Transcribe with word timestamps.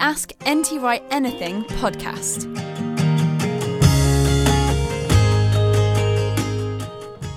Ask 0.00 0.32
NT 0.48 0.80
Wright 0.80 1.02
Anything 1.10 1.62
podcast. 1.64 2.69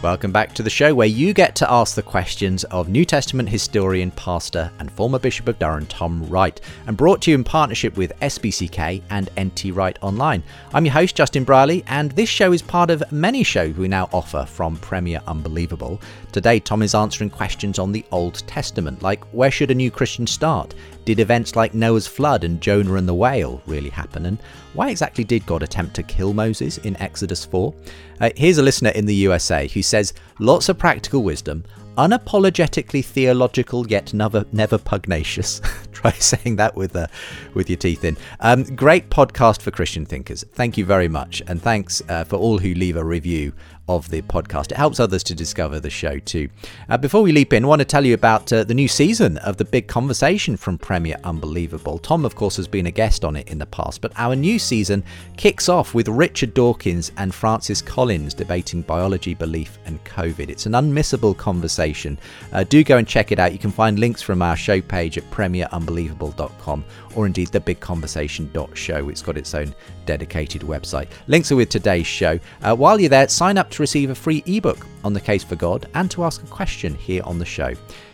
Welcome 0.04 0.34
back 0.34 0.54
to 0.56 0.64
the 0.64 0.70
show 0.70 0.94
where 0.94 1.08
you 1.08 1.34
get 1.34 1.56
to 1.56 1.72
ask 1.72 1.96
the 1.96 2.04
questions 2.04 2.66
of 2.66 2.90
New 2.90 3.06
Testament 3.06 3.48
historian, 3.48 4.12
pastor, 4.12 4.70
and 4.80 4.92
former 4.92 5.18
Bishop 5.18 5.48
of 5.48 5.58
Durham, 5.60 5.86
Tom 5.86 6.28
Wright, 6.28 6.60
and 6.88 6.98
brought 6.98 7.22
to 7.22 7.32
you 7.32 7.36
in 7.36 7.44
partnership 7.46 7.96
with 7.96 8.12
SPCK 8.20 9.02
and 9.12 9.30
NT 9.40 9.74
Wright 9.74 9.98
Online. 10.02 10.44
I'm 10.74 10.84
your 10.84 10.92
host, 10.92 11.16
Justin 11.16 11.46
Brierley, 11.46 11.86
and 11.88 12.12
this 12.12 12.28
show 12.28 12.52
is 12.52 12.62
part 12.62 12.90
of 12.90 13.14
many 13.14 13.44
shows 13.44 13.78
we 13.78 13.88
now 13.88 14.10
offer 14.12 14.44
from 14.46 14.76
Premier 14.76 15.22
Unbelievable. 15.26 16.02
Today, 16.34 16.60
Tom 16.60 16.82
is 16.82 16.96
answering 16.96 17.30
questions 17.30 17.80
on 17.80 17.94
the 17.94 18.04
Old 18.12 18.46
Testament, 18.46 19.04
like 19.04 19.24
where 19.34 19.52
should 19.52 19.72
a 19.72 19.76
new 19.76 19.90
Christian 19.90 20.28
start? 20.28 20.74
Did 21.06 21.20
events 21.20 21.56
like 21.56 21.74
Noah's 21.74 22.08
flood 22.08 22.44
and 22.44 22.60
Jonah 22.60 22.96
and 22.96 23.08
the 23.08 23.14
whale 23.14 23.62
really 23.68 23.90
happen? 23.90 24.26
And 24.26 24.38
why 24.74 24.90
exactly 24.90 25.24
did 25.24 25.46
God 25.46 25.62
attempt 25.62 25.96
to 25.96 26.04
kill 26.04 26.34
Moses 26.34 26.78
in 26.80 26.96
Exodus 26.98 27.46
4? 27.46 27.74
Uh, 28.20 28.30
here's 28.36 28.58
a 28.58 28.64
listener 28.64 28.92
in 28.92 29.06
the 29.06 29.16
USA 29.16 29.68
who 29.68 29.82
says, 29.82 30.14
Lots 30.40 30.70
of 30.70 30.78
practical 30.78 31.24
wisdom, 31.24 31.64
unapologetically 31.98 33.06
theological 33.06 33.88
yet 33.88 34.14
never 34.14 34.46
never 34.52 34.78
pugnacious. 34.78 35.62
Try 35.92 36.12
saying 36.12 36.56
that 36.58 36.76
with 36.76 36.96
uh, 36.96 37.08
with 37.54 37.70
your 37.70 37.78
teeth 37.78 38.04
in. 38.04 38.18
Um, 38.40 38.64
great 38.64 39.10
podcast 39.10 39.62
for 39.62 39.72
Christian 39.72 40.06
thinkers. 40.06 40.44
Thank 40.54 40.78
you 40.78 40.86
very 40.86 41.08
much, 41.08 41.42
and 41.48 41.62
thanks 41.62 42.02
uh, 42.10 42.24
for 42.24 42.38
all 42.38 42.58
who 42.58 42.74
leave 42.74 42.98
a 42.98 43.04
review 43.04 43.54
of 43.90 44.10
the 44.10 44.22
podcast. 44.22 44.72
It 44.72 44.78
helps 44.78 45.00
others 45.00 45.24
to 45.24 45.36
discover 45.36 45.80
the 45.80 45.90
show 45.90 46.20
too. 46.20 46.50
Uh, 46.90 46.98
before 46.98 47.22
we 47.22 47.32
leap 47.32 47.52
in, 47.52 47.66
I 47.66 47.68
want 47.68 47.80
to 47.80 47.86
tell 47.86 48.06
you 48.06 48.14
about 48.14 48.52
uh, 48.54 48.64
the 48.64 48.74
new 48.74 48.88
season 48.88 49.38
of 49.40 49.58
the 49.58 49.66
Big 49.66 49.88
Conversation 49.88 50.56
from 50.56 50.78
Premier 50.78 51.18
Unbelievable. 51.24 51.98
Tom, 51.98 52.24
of 52.24 52.36
course, 52.36 52.56
has 52.56 52.68
been 52.68 52.88
a 52.88 52.92
guest 52.92 53.26
on 53.26 53.36
it 53.36 53.50
in 53.50 53.58
the 53.58 53.66
past, 53.66 54.02
but 54.02 54.14
our 54.16 54.36
new 54.36 54.58
season 54.58 55.04
kicks 55.36 55.68
off 55.68 55.94
with 55.94 56.08
Richard 56.08 56.54
Dawkins 56.54 57.12
and 57.18 57.34
Francis 57.34 57.82
Collins 57.82 58.34
debating 58.34 58.82
biology, 58.82 59.34
belief, 59.34 59.78
and 59.86 60.04
COVID. 60.06 60.50
It's 60.50 60.66
an 60.66 60.74
unmissable 60.74 61.36
conversation. 61.36 62.18
Uh, 62.54 62.64
do 62.64 62.84
go 62.84 62.98
and 62.98 63.08
check 63.08 63.32
it 63.32 63.40
out. 63.40 63.52
You 63.52 63.60
can 63.60 63.72
find 63.72 64.00
links 64.00 64.22
from 64.22 64.42
our 64.42 64.56
show 64.56 64.80
page 64.80 65.18
at 65.18 65.30
premierunbelievable.com 65.30 66.86
or 67.16 67.26
indeed 67.26 67.50
thebigconversation.show. 67.50 69.10
It's 69.10 69.22
got 69.22 69.38
its 69.38 69.54
own 69.54 69.74
dedicated 70.06 70.62
website. 70.62 71.08
Links 71.28 71.52
are 71.52 71.56
with 71.56 71.70
today's 71.70 72.08
show. 72.08 72.40
Uh, 72.62 72.76
while 72.76 73.00
you're 73.00 73.10
there, 73.10 73.28
sign 73.28 73.58
up 73.58 73.70
to 73.74 73.84
receive 73.84 74.10
a 74.10 74.16
free 74.16 74.44
ebook 74.46 74.88
on 75.04 75.14
the 75.14 75.22
case 75.22 75.44
for 75.44 75.56
God 75.56 75.88
and 75.94 76.10
to 76.12 76.24
ask 76.24 76.42
a 76.42 76.48
question 76.48 76.96
here 76.96 77.22
on 77.26 77.40
the 77.40 77.46
show. 77.46 77.74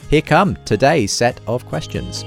Here 0.09 0.21
come 0.21 0.57
today's 0.65 1.13
set 1.13 1.39
of 1.47 1.65
questions. 1.67 2.25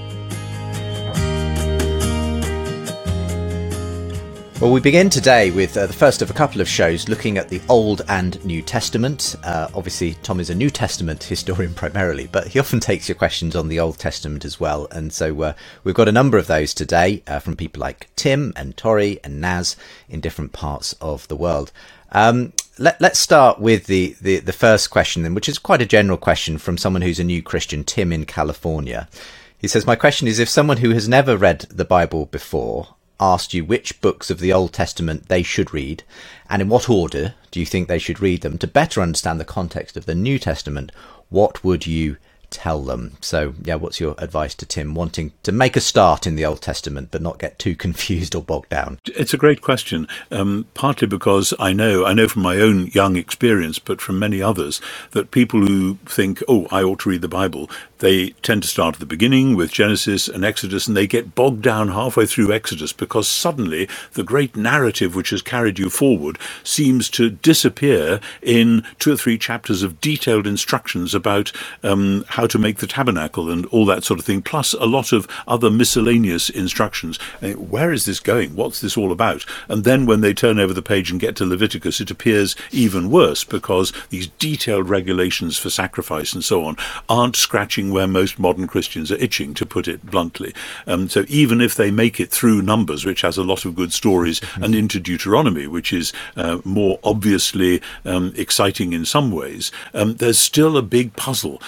Well, 4.63 4.71
we 4.71 4.79
begin 4.79 5.11
today 5.11 5.51
with 5.51 5.77
uh, 5.77 5.87
the 5.87 5.93
first 5.93 6.23
of 6.23 6.31
a 6.31 6.35
couple 6.35 6.61
of 6.61 6.69
shows 6.69 7.09
looking 7.09 7.37
at 7.37 7.49
the 7.49 7.61
Old 7.69 8.03
and 8.07 8.43
New 8.45 8.63
Testament. 8.63 9.35
Uh, 9.43 9.67
obviously, 9.75 10.15
Tom 10.23 10.39
is 10.39 10.51
a 10.51 10.55
New 10.55 10.71
Testament 10.71 11.25
historian 11.25 11.75
primarily, 11.75 12.29
but 12.29 12.47
he 12.47 12.61
often 12.61 12.79
takes 12.79 13.09
your 13.09 13.17
questions 13.17 13.57
on 13.57 13.67
the 13.67 13.81
Old 13.81 13.99
Testament 13.99 14.45
as 14.45 14.61
well. 14.61 14.87
And 14.93 15.13
so 15.13 15.43
uh, 15.43 15.55
we've 15.83 15.97
got 15.97 16.07
a 16.07 16.13
number 16.13 16.39
of 16.39 16.47
those 16.47 16.75
today 16.75 17.25
uh, 17.27 17.41
from 17.41 17.57
people 17.57 17.81
like 17.81 18.09
Tim 18.15 18.53
and 18.55 18.77
Tori 18.77 19.19
and 19.25 19.41
Naz 19.41 19.75
in 20.09 20.21
different 20.21 20.53
parts 20.53 20.93
of 21.01 21.27
the 21.27 21.35
world. 21.35 21.73
Um, 22.13 22.53
let, 22.83 23.01
us 23.01 23.19
start 23.19 23.61
with 23.61 23.87
the, 23.87 24.17
the, 24.21 24.41
the 24.41 24.53
first 24.53 24.91
question, 24.91 25.23
then, 25.23 25.35
which 25.35 25.49
is 25.49 25.59
quite 25.59 25.81
a 25.81 25.87
general 25.87 26.19
question 26.19 26.59
from 26.59 26.77
someone 26.77 27.03
who's 27.03 27.21
a 27.21 27.25
new 27.25 27.43
Christian, 27.43 27.85
Tim 27.85 28.13
in 28.13 28.27
California. 28.27 29.09
He 29.57 29.69
says, 29.69 29.87
My 29.87 29.95
question 29.95 30.27
is 30.27 30.41
if 30.41 30.49
someone 30.49 30.79
who 30.79 30.91
has 30.91 31.09
never 31.09 31.37
read 31.37 31.61
the 31.71 31.85
Bible 31.85 32.27
before 32.27 32.97
asked 33.21 33.55
you 33.55 33.65
which 33.65 34.01
books 34.01 34.31
of 34.31 34.41
the 34.41 34.53
Old 34.53 34.73
Testament 34.73 35.29
they 35.29 35.45
should 35.45 35.73
read, 35.73 36.03
and 36.51 36.61
in 36.61 36.69
what 36.69 36.91
order 36.91 37.35
do 37.53 37.61
you 37.61 37.67
think 37.67 37.87
they 37.87 38.01
should 38.01 38.21
read 38.21 38.41
them 38.41 38.59
to 38.59 38.67
better 38.67 39.01
understand 39.01 39.39
the 39.39 39.45
context 39.45 39.97
of 39.97 40.07
the 40.07 40.15
New 40.17 40.41
Testament, 40.41 40.91
what 41.29 41.63
would 41.63 41.87
you 41.87 42.17
tell 42.53 42.83
them. 42.83 43.17
So, 43.21 43.55
yeah, 43.65 43.75
what's 43.75 43.99
your 43.99 44.15
advice 44.19 44.55
to 44.57 44.67
Tim 44.67 44.95
wanting 44.95 45.33
to 45.43 45.51
make 45.51 45.77
a 45.77 45.81
start 45.81 46.27
in 46.27 46.37
the 46.37 46.45
Old 46.45 46.61
Testament 46.61 47.09
but 47.11 47.23
not 47.23 47.39
get 47.39 47.59
too 47.59 47.75
confused 47.85 48.35
or 48.35 48.43
bogged 48.43 48.69
down? 48.69 48.99
It's 49.07 49.35
a 49.35 49.39
great 49.39 49.61
question, 49.61 50.07
um, 50.31 50.67
partly 50.75 51.09
because 51.09 51.55
I 51.59 51.73
know, 51.73 52.05
I 52.05 52.13
know 52.13 52.29
from 52.29 52.43
my 52.43 52.59
own 52.59 52.89
young 52.89 53.17
experience, 53.17 53.79
but 53.79 54.01
from 54.01 54.19
many 54.19 54.41
others, 54.41 54.81
that 55.13 55.31
people 55.31 55.67
who 55.67 55.99
think, 56.07 56.43
oh, 56.47 56.67
I 56.71 56.83
ought 56.83 57.01
to 57.01 57.09
read 57.09 57.23
the 57.23 57.29
Bible, 57.29 57.69
they 58.03 58.31
tend 58.43 58.65
to 58.65 58.69
start 58.69 58.97
at 58.97 59.01
the 59.01 59.07
beginning 59.07 59.55
with 59.55 59.71
Genesis 59.71 60.27
and 60.27 60.45
Exodus, 60.45 60.89
and 60.89 60.97
they 60.97 61.07
get 61.07 61.37
bogged 61.37 61.63
down 61.63 61.89
halfway 61.89 62.27
through 62.27 62.53
Exodus 62.53 62.93
because 62.93 63.29
suddenly 63.29 63.89
the 64.15 64.25
great 64.25 64.57
narrative 64.57 65.15
which 65.15 65.31
has 65.31 65.41
carried 65.41 65.79
you 65.79 65.89
forward 65.89 66.37
seems 66.65 67.09
to 67.09 67.31
disappear 67.31 68.19
in 68.43 68.85
two 68.99 69.13
or 69.13 69.17
three 69.17 69.39
chapters 69.39 69.85
of 69.85 70.01
detailed 70.01 70.49
instructions 70.49 71.15
about 71.15 71.53
um, 71.85 72.25
how 72.31 72.45
to 72.45 72.59
make 72.59 72.79
the 72.79 72.89
tabernacle 72.89 73.49
and 73.49 73.67
all 73.67 73.87
that 73.87 74.03
sort 74.03 74.19
of 74.19 74.27
thing, 74.27 74.43
plus 74.43 74.73
a 74.75 74.85
lot 74.85 75.13
of 75.13 75.29
other 75.47 75.71
miscellaneous 75.71 76.51
instructions. 76.51 77.19
Where 77.41 77.93
is 77.93 78.05
this 78.05 78.19
going? 78.19 78.57
What's 78.57 78.81
this 78.81 78.97
all 78.97 79.13
about? 79.13 79.47
And 79.69 79.85
then 79.85 80.07
when 80.07 80.23
they 80.23 80.35
turn 80.35 80.59
over 80.59 80.75
the 80.75 80.83
page 80.83 81.13
and 81.13 81.21
get 81.21 81.37
to 81.37 81.47
Leviticus, 81.47 82.01
it 82.01 82.11
appears 82.11 82.57
even 82.73 83.13
worse 83.13 83.45
because 83.45 83.93
these 84.11 84.27
detailed 84.27 84.89
regulations 84.89 85.57
for 85.57 85.71
sacrifice 85.71 86.33
and 86.33 86.43
so 86.43 86.65
on 86.65 86.77
aren't 87.09 87.37
scratching 87.37 87.92
where 87.93 88.07
most 88.07 88.39
modern 88.39 88.67
Christians 88.67 89.13
are 89.13 89.17
itching, 89.17 89.55
to 89.55 89.67
put 89.67 89.87
it 89.89 90.05
bluntly. 90.05 90.55
Um, 90.87 91.09
so 91.09 91.25
even 91.29 91.61
if 91.61 91.75
they 91.75 91.91
make 91.91 92.19
it 92.21 92.31
through 92.31 92.63
Numbers, 92.63 93.05
which 93.05 93.23
has 93.23 93.39
a 93.39 93.45
lot 93.45 93.65
of 93.65 93.75
good 93.75 93.93
stories, 93.93 94.41
mm-hmm. 94.41 94.65
and 94.65 94.75
into 94.75 95.01
Deuteronomy, 95.01 95.67
which 95.67 95.93
is 95.93 96.13
uh, 96.37 96.59
more 96.65 96.99
obviously 97.05 97.81
um, 98.05 98.33
exciting 98.37 98.93
in 98.93 99.05
some 99.05 99.31
ways, 99.31 99.71
um, 99.95 100.15
there's 100.15 100.39
still 100.39 100.77
a 100.77 100.83
big 100.83 101.15
puzzle. 101.17 101.61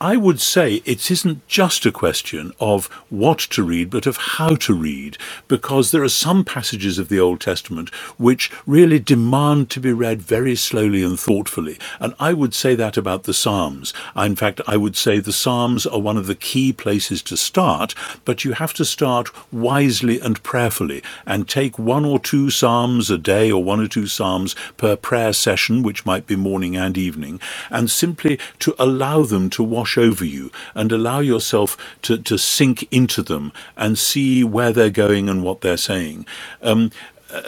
I 0.00 0.16
would 0.16 0.40
say 0.40 0.82
it 0.84 1.10
isn't 1.10 1.46
just 1.48 1.84
a 1.84 1.90
question 1.90 2.52
of 2.60 2.86
what 3.10 3.38
to 3.38 3.64
read, 3.64 3.90
but 3.90 4.06
of 4.06 4.16
how 4.16 4.54
to 4.56 4.74
read, 4.74 5.18
because 5.48 5.90
there 5.90 6.04
are 6.04 6.08
some 6.08 6.44
passages 6.44 6.98
of 6.98 7.08
the 7.08 7.18
Old 7.18 7.40
Testament 7.40 7.92
which 8.16 8.50
really 8.66 9.00
demand 9.00 9.70
to 9.70 9.80
be 9.80 9.92
read 9.92 10.22
very 10.22 10.54
slowly 10.54 11.02
and 11.02 11.18
thoughtfully. 11.18 11.78
And 11.98 12.14
I 12.20 12.32
would 12.32 12.54
say 12.54 12.76
that 12.76 12.96
about 12.96 13.24
the 13.24 13.34
Psalms. 13.34 13.92
In 14.16 14.36
fact, 14.36 14.60
I 14.66 14.76
would 14.76 14.96
say 14.96 15.18
the 15.18 15.32
Psalms 15.32 15.58
are 15.86 16.00
one 16.00 16.16
of 16.16 16.26
the 16.26 16.34
key 16.34 16.72
places 16.72 17.22
to 17.22 17.36
start, 17.36 17.94
but 18.24 18.44
you 18.44 18.52
have 18.52 18.72
to 18.74 18.84
start 18.84 19.30
wisely 19.52 20.20
and 20.20 20.42
prayerfully 20.42 21.02
and 21.26 21.48
take 21.48 21.78
one 21.78 22.04
or 22.04 22.18
two 22.18 22.50
Psalms 22.50 23.10
a 23.10 23.18
day 23.18 23.50
or 23.50 23.64
one 23.64 23.80
or 23.80 23.88
two 23.88 24.06
Psalms 24.06 24.54
per 24.76 24.96
prayer 24.96 25.32
session, 25.32 25.82
which 25.82 26.06
might 26.06 26.26
be 26.26 26.36
morning 26.36 26.76
and 26.76 26.96
evening, 26.96 27.40
and 27.68 27.90
simply 27.90 28.38
to 28.60 28.74
allow 28.78 29.22
them 29.22 29.50
to 29.50 29.62
wash 29.62 29.88
wash 29.88 29.96
over 29.96 30.24
you 30.24 30.50
and 30.74 30.92
allow 30.92 31.20
yourself 31.20 31.76
to, 32.02 32.18
to 32.18 32.36
sink 32.36 32.86
into 32.90 33.22
them 33.22 33.52
and 33.76 33.98
see 33.98 34.44
where 34.44 34.72
they're 34.72 34.90
going 34.90 35.28
and 35.28 35.42
what 35.42 35.60
they're 35.60 35.76
saying. 35.76 36.26
Um, 36.62 36.90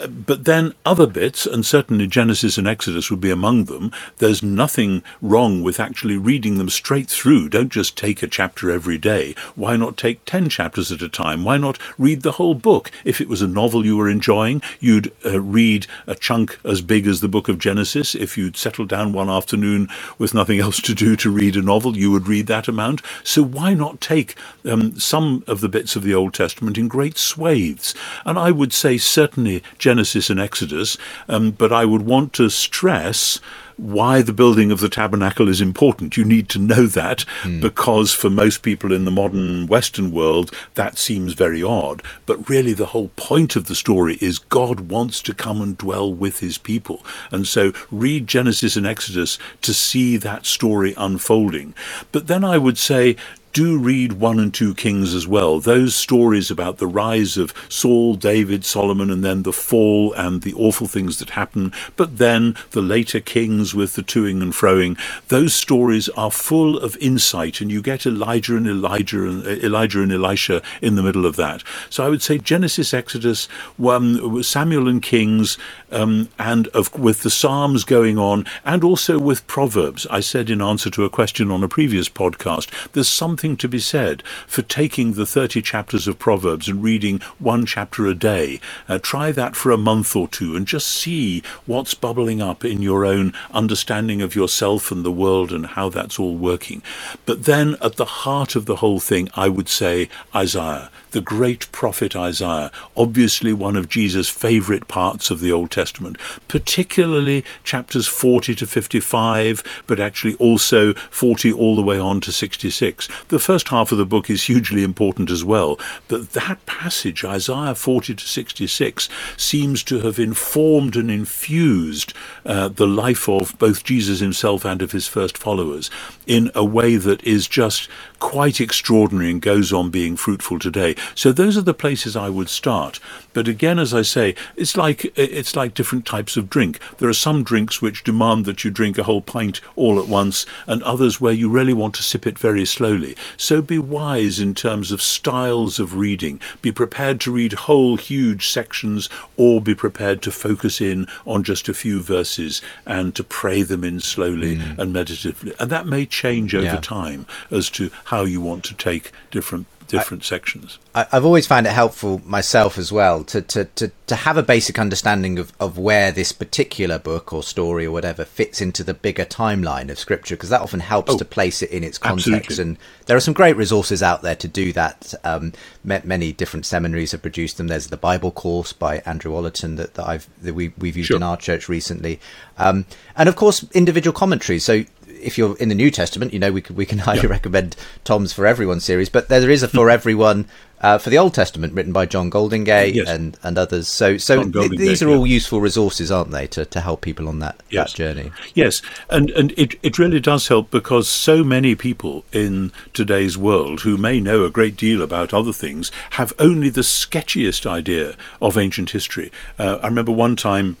but 0.07 0.45
then 0.45 0.73
other 0.85 1.07
bits, 1.07 1.45
and 1.45 1.65
certainly 1.65 2.07
Genesis 2.07 2.57
and 2.57 2.67
Exodus 2.67 3.09
would 3.09 3.21
be 3.21 3.31
among 3.31 3.65
them, 3.65 3.91
there's 4.17 4.43
nothing 4.43 5.03
wrong 5.21 5.63
with 5.63 5.79
actually 5.79 6.17
reading 6.17 6.57
them 6.57 6.69
straight 6.69 7.09
through. 7.09 7.49
Don't 7.49 7.71
just 7.71 7.97
take 7.97 8.21
a 8.21 8.27
chapter 8.27 8.69
every 8.69 8.97
day. 8.97 9.35
Why 9.55 9.75
not 9.77 9.97
take 9.97 10.23
10 10.25 10.49
chapters 10.49 10.91
at 10.91 11.01
a 11.01 11.09
time? 11.09 11.43
Why 11.43 11.57
not 11.57 11.79
read 11.97 12.21
the 12.21 12.33
whole 12.33 12.53
book? 12.53 12.91
If 13.03 13.19
it 13.19 13.27
was 13.27 13.41
a 13.41 13.47
novel 13.47 13.85
you 13.85 13.97
were 13.97 14.09
enjoying, 14.09 14.61
you'd 14.79 15.11
uh, 15.25 15.41
read 15.41 15.87
a 16.05 16.15
chunk 16.15 16.59
as 16.63 16.81
big 16.81 17.07
as 17.07 17.21
the 17.21 17.27
book 17.27 17.49
of 17.49 17.59
Genesis. 17.59 18.13
If 18.13 18.37
you'd 18.37 18.57
settled 18.57 18.89
down 18.89 19.13
one 19.13 19.29
afternoon 19.29 19.87
with 20.17 20.33
nothing 20.33 20.59
else 20.59 20.79
to 20.81 20.93
do 20.93 21.15
to 21.17 21.31
read 21.31 21.55
a 21.55 21.61
novel, 21.61 21.97
you 21.97 22.11
would 22.11 22.27
read 22.27 22.47
that 22.47 22.67
amount. 22.67 23.01
So 23.23 23.43
why 23.43 23.73
not 23.73 24.01
take 24.01 24.35
um, 24.63 24.99
some 24.99 25.43
of 25.47 25.61
the 25.61 25.69
bits 25.69 25.95
of 25.95 26.03
the 26.03 26.13
Old 26.13 26.33
Testament 26.33 26.77
in 26.77 26.87
great 26.87 27.17
swathes? 27.17 27.95
And 28.25 28.37
I 28.37 28.51
would 28.51 28.73
say 28.73 28.97
certainly 28.97 29.63
Genesis 29.77 30.29
and 30.29 30.39
Exodus, 30.39 30.97
um, 31.27 31.51
but 31.51 31.71
I 31.71 31.85
would 31.85 32.03
want 32.03 32.33
to 32.33 32.49
stress 32.49 33.39
why 33.81 34.21
the 34.21 34.33
building 34.33 34.71
of 34.71 34.79
the 34.79 34.89
tabernacle 34.89 35.47
is 35.47 35.59
important. 35.59 36.15
You 36.15 36.23
need 36.23 36.49
to 36.49 36.59
know 36.59 36.85
that 36.85 37.25
mm. 37.41 37.59
because 37.61 38.13
for 38.13 38.29
most 38.29 38.61
people 38.61 38.93
in 38.93 39.05
the 39.05 39.11
modern 39.11 39.65
Western 39.65 40.11
world, 40.11 40.51
that 40.75 40.99
seems 40.99 41.33
very 41.33 41.63
odd. 41.63 42.03
But 42.27 42.47
really, 42.47 42.73
the 42.73 42.87
whole 42.87 43.09
point 43.15 43.55
of 43.55 43.65
the 43.65 43.75
story 43.75 44.17
is 44.21 44.37
God 44.37 44.91
wants 44.91 45.21
to 45.23 45.33
come 45.33 45.61
and 45.61 45.77
dwell 45.77 46.13
with 46.13 46.39
his 46.39 46.59
people. 46.59 47.03
And 47.31 47.47
so 47.47 47.73
read 47.89 48.27
Genesis 48.27 48.75
and 48.75 48.85
Exodus 48.85 49.39
to 49.63 49.73
see 49.73 50.15
that 50.17 50.45
story 50.45 50.93
unfolding. 50.95 51.73
But 52.11 52.27
then 52.27 52.43
I 52.43 52.59
would 52.59 52.77
say, 52.77 53.15
do 53.53 53.77
read 53.77 54.13
1 54.13 54.39
and 54.39 54.53
2 54.53 54.75
Kings 54.75 55.13
as 55.13 55.27
well. 55.27 55.59
Those 55.59 55.95
stories 55.95 56.49
about 56.51 56.77
the 56.77 56.87
rise 56.87 57.37
of 57.37 57.53
Saul, 57.69 58.15
David, 58.15 58.65
Solomon, 58.65 59.09
and 59.09 59.23
then 59.23 59.43
the 59.43 59.53
fall 59.53 60.13
and 60.13 60.41
the 60.41 60.53
awful 60.53 60.87
things 60.87 61.19
that 61.19 61.31
happen, 61.31 61.71
but 61.95 62.17
then 62.17 62.55
the 62.71 62.81
later 62.81 63.19
kings 63.19 63.73
with 63.73 63.95
the 63.95 64.03
toing 64.03 64.41
and 64.41 64.53
froing, 64.53 64.97
those 65.27 65.53
stories 65.53 66.09
are 66.09 66.31
full 66.31 66.77
of 66.77 66.97
insight, 66.97 67.61
and 67.61 67.71
you 67.71 67.81
get 67.81 68.05
Elijah 68.05 68.55
and 68.55 68.67
Elijah 68.67 69.23
and 69.23 69.45
Elijah 69.45 70.01
and 70.01 70.11
Elisha 70.11 70.61
in 70.81 70.95
the 70.95 71.03
middle 71.03 71.25
of 71.25 71.35
that. 71.35 71.63
So 71.89 72.05
I 72.05 72.09
would 72.09 72.21
say 72.21 72.37
Genesis, 72.37 72.93
Exodus, 72.93 73.47
um, 73.85 74.43
Samuel 74.43 74.87
and 74.87 75.01
Kings, 75.01 75.57
um, 75.91 76.29
and 76.39 76.67
of, 76.69 76.97
with 76.97 77.23
the 77.23 77.29
Psalms 77.29 77.83
going 77.83 78.17
on, 78.17 78.45
and 78.63 78.83
also 78.83 79.19
with 79.19 79.45
Proverbs. 79.47 80.07
I 80.09 80.19
said 80.19 80.49
in 80.49 80.61
answer 80.61 80.89
to 80.91 81.05
a 81.05 81.09
question 81.09 81.51
on 81.51 81.63
a 81.63 81.67
previous 81.67 82.09
podcast, 82.09 82.69
there's 82.93 83.09
something 83.09 83.40
to 83.41 83.67
be 83.67 83.79
said 83.79 84.21
for 84.45 84.61
taking 84.61 85.13
the 85.13 85.25
30 85.25 85.63
chapters 85.63 86.07
of 86.07 86.19
Proverbs 86.19 86.69
and 86.69 86.83
reading 86.83 87.19
one 87.39 87.65
chapter 87.65 88.05
a 88.05 88.13
day. 88.13 88.59
Uh, 88.87 88.99
try 89.01 89.31
that 89.31 89.55
for 89.55 89.71
a 89.71 89.77
month 89.77 90.15
or 90.15 90.27
two 90.27 90.55
and 90.55 90.67
just 90.67 90.85
see 90.87 91.41
what's 91.65 91.95
bubbling 91.95 92.39
up 92.39 92.63
in 92.63 92.83
your 92.83 93.03
own 93.03 93.33
understanding 93.51 94.21
of 94.21 94.35
yourself 94.35 94.91
and 94.91 95.03
the 95.03 95.11
world 95.11 95.51
and 95.51 95.65
how 95.65 95.89
that's 95.89 96.19
all 96.19 96.35
working. 96.35 96.83
But 97.25 97.45
then 97.45 97.77
at 97.81 97.95
the 97.95 98.05
heart 98.05 98.55
of 98.55 98.67
the 98.67 98.77
whole 98.77 98.99
thing, 98.99 99.27
I 99.33 99.49
would 99.49 99.69
say 99.69 100.07
Isaiah 100.35 100.91
the 101.11 101.21
great 101.21 101.71
prophet 101.71 102.15
Isaiah, 102.15 102.71
obviously 102.95 103.53
one 103.53 103.75
of 103.75 103.89
Jesus' 103.89 104.29
favourite 104.29 104.87
parts 104.87 105.29
of 105.29 105.39
the 105.39 105.51
Old 105.51 105.71
Testament, 105.71 106.17
particularly 106.47 107.45
chapters 107.63 108.07
40 108.07 108.55
to 108.55 108.67
55, 108.67 109.83
but 109.87 109.99
actually 109.99 110.35
also 110.35 110.93
40 110.93 111.51
all 111.53 111.75
the 111.75 111.81
way 111.81 111.99
on 111.99 112.21
to 112.21 112.31
66. 112.31 113.07
The 113.27 113.39
first 113.39 113.69
half 113.69 113.91
of 113.91 113.97
the 113.97 114.05
book 114.05 114.29
is 114.29 114.43
hugely 114.43 114.83
important 114.83 115.29
as 115.29 115.43
well, 115.43 115.79
but 116.07 116.31
that 116.31 116.65
passage, 116.65 117.23
Isaiah 117.23 117.75
40 117.75 118.15
to 118.15 118.25
66, 118.27 119.09
seems 119.37 119.83
to 119.83 119.99
have 120.01 120.19
informed 120.19 120.95
and 120.95 121.11
infused 121.11 122.13
uh, 122.45 122.67
the 122.69 122.87
life 122.87 123.27
of 123.29 123.57
both 123.59 123.83
Jesus 123.83 124.19
himself 124.19 124.65
and 124.65 124.81
of 124.81 124.91
his 124.91 125.07
first 125.07 125.37
followers 125.37 125.89
in 126.25 126.51
a 126.55 126.63
way 126.63 126.95
that 126.95 127.23
is 127.23 127.47
just 127.47 127.89
quite 128.19 128.61
extraordinary 128.61 129.31
and 129.31 129.41
goes 129.41 129.73
on 129.73 129.89
being 129.89 130.15
fruitful 130.15 130.59
today. 130.59 130.95
So 131.15 131.31
those 131.31 131.57
are 131.57 131.61
the 131.61 131.73
places 131.73 132.15
I 132.15 132.29
would 132.29 132.49
start. 132.49 132.99
But 133.33 133.47
again, 133.47 133.79
as 133.79 133.93
I 133.93 134.01
say, 134.01 134.35
it's 134.55 134.75
like 134.75 135.05
it's 135.17 135.55
like 135.55 135.73
different 135.73 136.05
types 136.05 136.37
of 136.37 136.49
drink. 136.49 136.79
There 136.97 137.09
are 137.09 137.13
some 137.13 137.43
drinks 137.43 137.81
which 137.81 138.03
demand 138.03 138.45
that 138.45 138.63
you 138.63 138.71
drink 138.71 138.97
a 138.97 139.03
whole 139.03 139.21
pint 139.21 139.61
all 139.75 139.99
at 139.99 140.07
once, 140.07 140.45
and 140.67 140.83
others 140.83 141.21
where 141.21 141.33
you 141.33 141.49
really 141.49 141.73
want 141.73 141.95
to 141.95 142.03
sip 142.03 142.27
it 142.27 142.37
very 142.37 142.65
slowly. 142.65 143.15
So 143.37 143.61
be 143.61 143.79
wise 143.79 144.39
in 144.39 144.53
terms 144.53 144.91
of 144.91 145.01
styles 145.01 145.79
of 145.79 145.95
reading. 145.95 146.41
Be 146.61 146.71
prepared 146.71 147.21
to 147.21 147.31
read 147.31 147.53
whole 147.53 147.95
huge 147.95 148.47
sections, 148.47 149.09
or 149.37 149.61
be 149.61 149.75
prepared 149.75 150.21
to 150.23 150.31
focus 150.31 150.81
in 150.81 151.07
on 151.25 151.43
just 151.43 151.69
a 151.69 151.73
few 151.73 152.01
verses 152.01 152.61
and 152.85 153.15
to 153.15 153.23
pray 153.23 153.61
them 153.63 153.83
in 153.83 153.99
slowly 153.99 154.57
mm. 154.57 154.77
and 154.77 154.93
meditatively. 154.93 155.53
And 155.59 155.69
that 155.69 155.87
may 155.87 156.05
change 156.05 156.53
over 156.53 156.65
yeah. 156.65 156.77
time 156.77 157.25
as 157.49 157.69
to 157.71 157.91
how 158.05 158.23
you 158.23 158.41
want 158.41 158.63
to 158.65 158.73
take 158.73 159.11
different 159.31 159.67
different 159.91 160.23
I, 160.23 160.25
sections. 160.25 160.79
I, 160.95 161.05
have 161.11 161.25
always 161.25 161.45
found 161.45 161.67
it 161.67 161.71
helpful 161.71 162.21
myself 162.25 162.77
as 162.77 162.91
well 162.91 163.23
to, 163.25 163.41
to, 163.41 163.65
to, 163.65 163.91
to 164.07 164.15
have 164.15 164.37
a 164.37 164.43
basic 164.43 164.79
understanding 164.79 165.37
of, 165.37 165.53
of 165.59 165.77
where 165.77 166.11
this 166.11 166.31
particular 166.31 166.97
book 166.97 167.33
or 167.33 167.43
story 167.43 167.85
or 167.85 167.91
whatever 167.91 168.25
fits 168.25 168.61
into 168.61 168.83
the 168.83 168.93
bigger 168.93 169.25
timeline 169.25 169.89
of 169.89 169.99
scripture 169.99 170.35
because 170.35 170.49
that 170.49 170.61
often 170.61 170.79
helps 170.79 171.13
oh, 171.13 171.17
to 171.17 171.25
place 171.25 171.61
it 171.61 171.69
in 171.69 171.83
its 171.83 171.97
context. 171.97 172.27
Absolutely. 172.27 172.63
And 172.63 172.77
there 173.05 173.17
are 173.17 173.21
some 173.21 173.33
great 173.33 173.55
resources 173.55 174.01
out 174.01 174.21
there 174.21 174.35
to 174.35 174.47
do 174.47 174.73
that. 174.73 175.13
Um, 175.23 175.53
many 175.83 176.31
different 176.31 176.65
seminaries 176.65 177.11
have 177.11 177.21
produced 177.21 177.57
them. 177.57 177.67
There's 177.67 177.87
the 177.87 177.97
Bible 177.97 178.31
course 178.31 178.73
by 178.73 178.99
Andrew 178.99 179.33
Ollerton 179.33 179.77
that, 179.77 179.95
that 179.95 180.07
I've 180.07 180.27
that 180.41 180.53
we, 180.53 180.73
we've 180.77 180.97
used 180.97 181.07
sure. 181.07 181.17
in 181.17 181.23
our 181.23 181.37
church 181.37 181.67
recently, 181.69 182.19
um, 182.57 182.85
and 183.15 183.27
of 183.27 183.35
course 183.35 183.65
individual 183.71 184.13
commentaries. 184.13 184.63
So 184.63 184.85
if 185.21 185.37
you're 185.37 185.57
in 185.57 185.69
the 185.69 185.75
New 185.75 185.91
Testament, 185.91 186.33
you 186.33 186.39
know 186.39 186.51
we 186.51 186.61
can, 186.61 186.75
we 186.75 186.85
can 186.85 186.97
highly 187.07 187.21
yeah. 187.21 187.27
recommend 187.27 187.75
Tom's 188.03 188.33
For 188.33 188.45
Everyone 188.45 188.79
series, 188.79 189.09
but 189.09 189.29
there, 189.29 189.39
there 189.39 189.49
is 189.49 189.63
a 189.63 189.67
For 189.67 189.89
Everyone 190.01 190.47
uh, 190.81 190.97
for 190.97 191.09
the 191.09 191.17
Old 191.17 191.33
Testament 191.33 191.73
written 191.73 191.93
by 191.93 192.05
John 192.05 192.29
Goldingay 192.31 192.93
yes. 192.93 193.07
and, 193.07 193.37
and 193.43 193.57
others. 193.57 193.87
So 193.87 194.17
so 194.17 194.43
th- 194.43 194.71
these 194.71 195.01
are 195.01 195.09
all 195.09 195.27
yeah. 195.27 195.33
useful 195.33 195.61
resources, 195.61 196.11
aren't 196.11 196.31
they, 196.31 196.47
to, 196.47 196.65
to 196.65 196.81
help 196.81 197.01
people 197.01 197.27
on 197.27 197.39
that, 197.39 197.61
yes. 197.69 197.91
that 197.91 197.97
journey? 197.97 198.31
Yes, 198.53 198.81
and 199.09 199.29
and 199.31 199.51
it, 199.57 199.75
it 199.83 199.99
really 199.99 200.19
does 200.19 200.47
help 200.47 200.71
because 200.71 201.07
so 201.07 201.43
many 201.43 201.75
people 201.75 202.25
in 202.31 202.71
today's 202.93 203.37
world 203.37 203.81
who 203.81 203.97
may 203.97 204.19
know 204.19 204.43
a 204.43 204.49
great 204.49 204.75
deal 204.75 205.01
about 205.01 205.33
other 205.33 205.53
things 205.53 205.91
have 206.11 206.33
only 206.39 206.69
the 206.69 206.81
sketchiest 206.81 207.65
idea 207.65 208.15
of 208.41 208.57
ancient 208.57 208.89
history. 208.91 209.31
Uh, 209.59 209.77
I 209.81 209.87
remember 209.87 210.11
one 210.11 210.35
time 210.35 210.77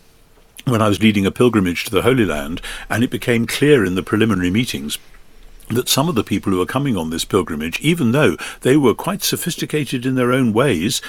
when 0.65 0.81
I 0.81 0.87
was 0.87 1.01
leading 1.01 1.25
a 1.25 1.31
pilgrimage 1.31 1.85
to 1.85 1.91
the 1.91 2.01
Holy 2.01 2.25
Land, 2.25 2.61
and 2.89 3.03
it 3.03 3.09
became 3.09 3.45
clear 3.47 3.83
in 3.85 3.95
the 3.95 4.03
preliminary 4.03 4.51
meetings 4.51 4.97
that 5.69 5.89
some 5.89 6.09
of 6.09 6.15
the 6.15 6.23
people 6.23 6.51
who 6.51 6.59
were 6.59 6.65
coming 6.65 6.97
on 6.97 7.09
this 7.09 7.25
pilgrimage, 7.25 7.79
even 7.79 8.11
though 8.11 8.35
they 8.61 8.75
were 8.75 8.93
quite 8.93 9.23
sophisticated 9.23 10.05
in 10.05 10.15
their 10.15 10.33
own 10.33 10.53
ways, 10.53 11.01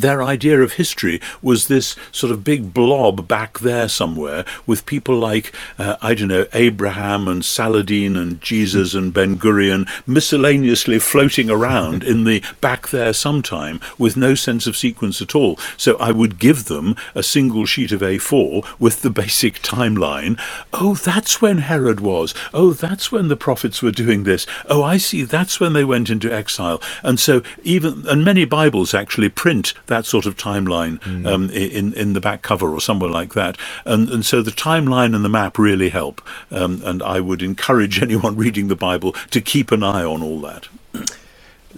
their 0.00 0.22
idea 0.22 0.60
of 0.60 0.74
history 0.74 1.20
was 1.42 1.68
this 1.68 1.96
sort 2.12 2.32
of 2.32 2.44
big 2.44 2.72
blob 2.74 3.26
back 3.26 3.60
there 3.60 3.88
somewhere 3.88 4.44
with 4.66 4.86
people 4.86 5.18
like, 5.18 5.54
uh, 5.78 5.96
I 6.02 6.14
don't 6.14 6.28
know, 6.28 6.46
Abraham 6.52 7.28
and 7.28 7.44
Saladin 7.44 8.16
and 8.16 8.40
Jesus 8.40 8.94
and 8.94 9.12
Ben 9.12 9.36
Gurion 9.36 9.88
miscellaneously 10.06 10.98
floating 10.98 11.50
around 11.50 12.02
in 12.02 12.24
the 12.24 12.42
back 12.60 12.88
there 12.88 13.12
sometime 13.12 13.80
with 13.98 14.16
no 14.16 14.34
sense 14.34 14.66
of 14.66 14.76
sequence 14.76 15.20
at 15.22 15.34
all. 15.34 15.58
So 15.76 15.96
I 15.96 16.12
would 16.12 16.38
give 16.38 16.66
them 16.66 16.96
a 17.14 17.22
single 17.22 17.66
sheet 17.66 17.92
of 17.92 18.00
A4 18.00 18.66
with 18.78 19.02
the 19.02 19.10
basic 19.10 19.62
timeline. 19.62 20.38
Oh, 20.72 20.94
that's 20.94 21.40
when 21.40 21.58
Herod 21.58 22.00
was. 22.00 22.34
Oh, 22.52 22.72
that's 22.72 23.10
when 23.10 23.28
the 23.28 23.36
prophets 23.36 23.82
were 23.82 23.90
doing 23.90 24.24
this. 24.24 24.46
Oh, 24.68 24.82
I 24.82 24.96
see. 24.96 25.22
That's 25.22 25.60
when 25.60 25.72
they 25.72 25.84
went 25.84 26.10
into 26.10 26.32
exile. 26.32 26.80
And 27.02 27.18
so 27.18 27.42
even, 27.62 28.06
and 28.08 28.24
many 28.24 28.44
Bibles 28.44 28.94
actually 28.94 29.28
print 29.28 29.74
that 29.86 30.06
sort 30.06 30.26
of 30.26 30.36
timeline 30.36 30.98
mm. 31.00 31.26
um, 31.26 31.50
in 31.50 31.92
in 31.94 32.12
the 32.12 32.20
back 32.20 32.42
cover 32.42 32.72
or 32.72 32.80
somewhere 32.80 33.10
like 33.10 33.34
that. 33.34 33.56
And 33.84 34.08
and 34.08 34.24
so 34.24 34.42
the 34.42 34.50
timeline 34.50 35.14
and 35.14 35.24
the 35.24 35.28
map 35.28 35.58
really 35.58 35.88
help. 35.88 36.20
Um, 36.50 36.82
and 36.84 37.02
I 37.02 37.20
would 37.20 37.42
encourage 37.42 38.02
anyone 38.02 38.36
reading 38.36 38.68
the 38.68 38.76
Bible 38.76 39.12
to 39.30 39.40
keep 39.40 39.72
an 39.72 39.82
eye 39.82 40.04
on 40.04 40.22
all 40.22 40.40
that. 40.40 40.68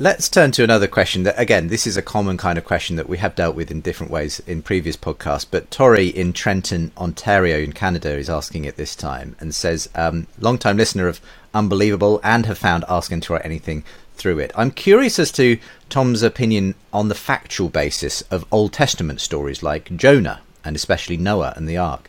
Let's 0.01 0.29
turn 0.29 0.53
to 0.53 0.63
another 0.63 0.87
question 0.87 1.25
that, 1.25 1.41
again, 1.41 1.67
this 1.67 1.85
is 1.85 1.97
a 1.97 2.03
common 2.03 2.37
kind 2.37 2.57
of 2.57 2.65
question 2.65 2.95
that 2.95 3.09
we 3.09 3.19
have 3.19 3.35
dealt 3.35 3.57
with 3.57 3.69
in 3.69 3.81
different 3.81 4.13
ways 4.13 4.39
in 4.47 4.63
previous 4.63 4.97
podcasts. 4.97 5.45
But 5.51 5.73
Tori 5.73 6.07
in 6.07 6.33
Trenton, 6.33 6.93
Ontario, 6.97 7.59
in 7.59 7.73
Canada, 7.73 8.11
is 8.11 8.31
asking 8.31 8.65
it 8.65 8.77
this 8.77 8.95
time 8.95 9.35
and 9.41 9.53
says, 9.53 9.89
um, 9.97 10.29
long 10.39 10.57
time 10.57 10.77
listener 10.77 11.09
of 11.09 11.21
Unbelievable 11.55 12.21
and 12.23 12.47
have 12.47 12.59
found 12.59 12.85
Ask 12.89 13.13
NT 13.13 13.31
Wright 13.31 13.45
Anything 13.45 13.83
through 14.19 14.41
it. 14.41 14.53
I'm 14.55 14.71
curious 14.71 15.19
as 15.19 15.33
to 15.33 15.59
Tom's 15.89 16.23
opinion 16.23 16.75
on 16.93 17.09
the 17.09 17.15
factual 17.15 17.69
basis 17.69 18.23
of 18.31 18.45
Old 18.51 18.73
Testament 18.73 19.21
stories 19.21 19.63
like 19.63 19.97
Jonah 19.97 20.41
and 20.65 20.77
especially 20.77 21.17
Noah 21.17 21.55
and 21.57 21.69
the 21.69 21.79
Ark. 21.79 22.09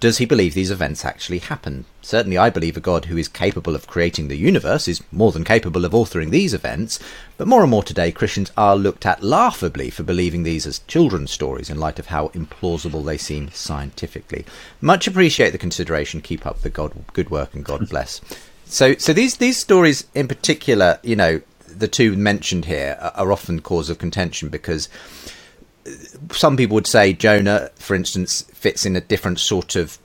Does 0.00 0.16
he 0.16 0.24
believe 0.24 0.54
these 0.54 0.70
events 0.70 1.04
actually 1.04 1.40
happen? 1.40 1.84
Certainly, 2.00 2.38
I 2.38 2.48
believe 2.48 2.74
a 2.78 2.80
God 2.80 3.04
who 3.04 3.18
is 3.18 3.28
capable 3.28 3.74
of 3.74 3.86
creating 3.86 4.28
the 4.28 4.36
universe 4.36 4.88
is 4.88 5.02
more 5.12 5.30
than 5.30 5.44
capable 5.44 5.84
of 5.84 5.92
authoring 5.92 6.30
these 6.30 6.54
events, 6.54 6.98
but 7.36 7.46
more 7.46 7.60
and 7.60 7.70
more 7.70 7.82
today, 7.82 8.10
Christians 8.10 8.50
are 8.56 8.76
looked 8.76 9.04
at 9.04 9.22
laughably 9.22 9.90
for 9.90 10.02
believing 10.02 10.42
these 10.42 10.66
as 10.66 10.78
children's 10.88 11.30
stories 11.30 11.68
in 11.68 11.78
light 11.78 11.98
of 11.98 12.06
how 12.06 12.28
implausible 12.28 13.04
they 13.04 13.18
seem 13.18 13.50
scientifically. 13.50 14.46
Much 14.80 15.06
appreciate 15.06 15.50
the 15.50 15.58
consideration. 15.58 16.22
Keep 16.22 16.46
up 16.46 16.62
the 16.62 16.70
God, 16.70 16.94
good 17.12 17.28
work 17.28 17.52
and 17.52 17.62
God 17.62 17.86
bless. 17.90 18.22
So, 18.64 18.94
so 18.94 19.12
these 19.12 19.36
these 19.36 19.58
stories 19.58 20.06
in 20.14 20.28
particular, 20.28 20.98
you 21.02 21.16
know, 21.16 21.42
the 21.80 21.88
two 21.88 22.16
mentioned 22.16 22.66
here 22.66 22.96
are, 23.00 23.12
are 23.16 23.32
often 23.32 23.60
cause 23.60 23.90
of 23.90 23.98
contention 23.98 24.48
because 24.48 24.88
some 26.32 26.56
people 26.56 26.74
would 26.74 26.86
say 26.86 27.12
Jonah, 27.12 27.70
for 27.74 27.94
instance, 27.94 28.42
fits 28.52 28.86
in 28.86 28.94
a 28.96 29.00
different 29.00 29.40
sort 29.40 29.76
of 29.76 29.98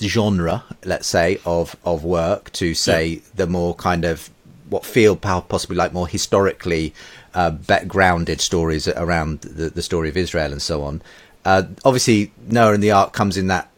genre, 0.00 0.64
let's 0.84 1.06
say, 1.06 1.40
of 1.44 1.76
of 1.84 2.04
work 2.04 2.52
to 2.52 2.74
say 2.74 3.06
yeah. 3.06 3.20
the 3.34 3.46
more 3.46 3.74
kind 3.74 4.04
of 4.04 4.30
what 4.68 4.86
feel 4.86 5.16
possibly 5.16 5.76
like 5.76 5.92
more 5.92 6.08
historically 6.08 6.94
uh, 7.34 7.50
grounded 7.86 8.40
stories 8.40 8.88
around 8.88 9.40
the, 9.42 9.68
the 9.68 9.82
story 9.82 10.08
of 10.08 10.16
Israel 10.16 10.52
and 10.52 10.62
so 10.62 10.82
on. 10.82 11.02
Uh, 11.44 11.64
obviously, 11.84 12.32
Noah 12.46 12.74
and 12.74 12.82
the 12.82 12.90
Ark 12.90 13.12
comes 13.12 13.36
in 13.36 13.48
that 13.48 13.68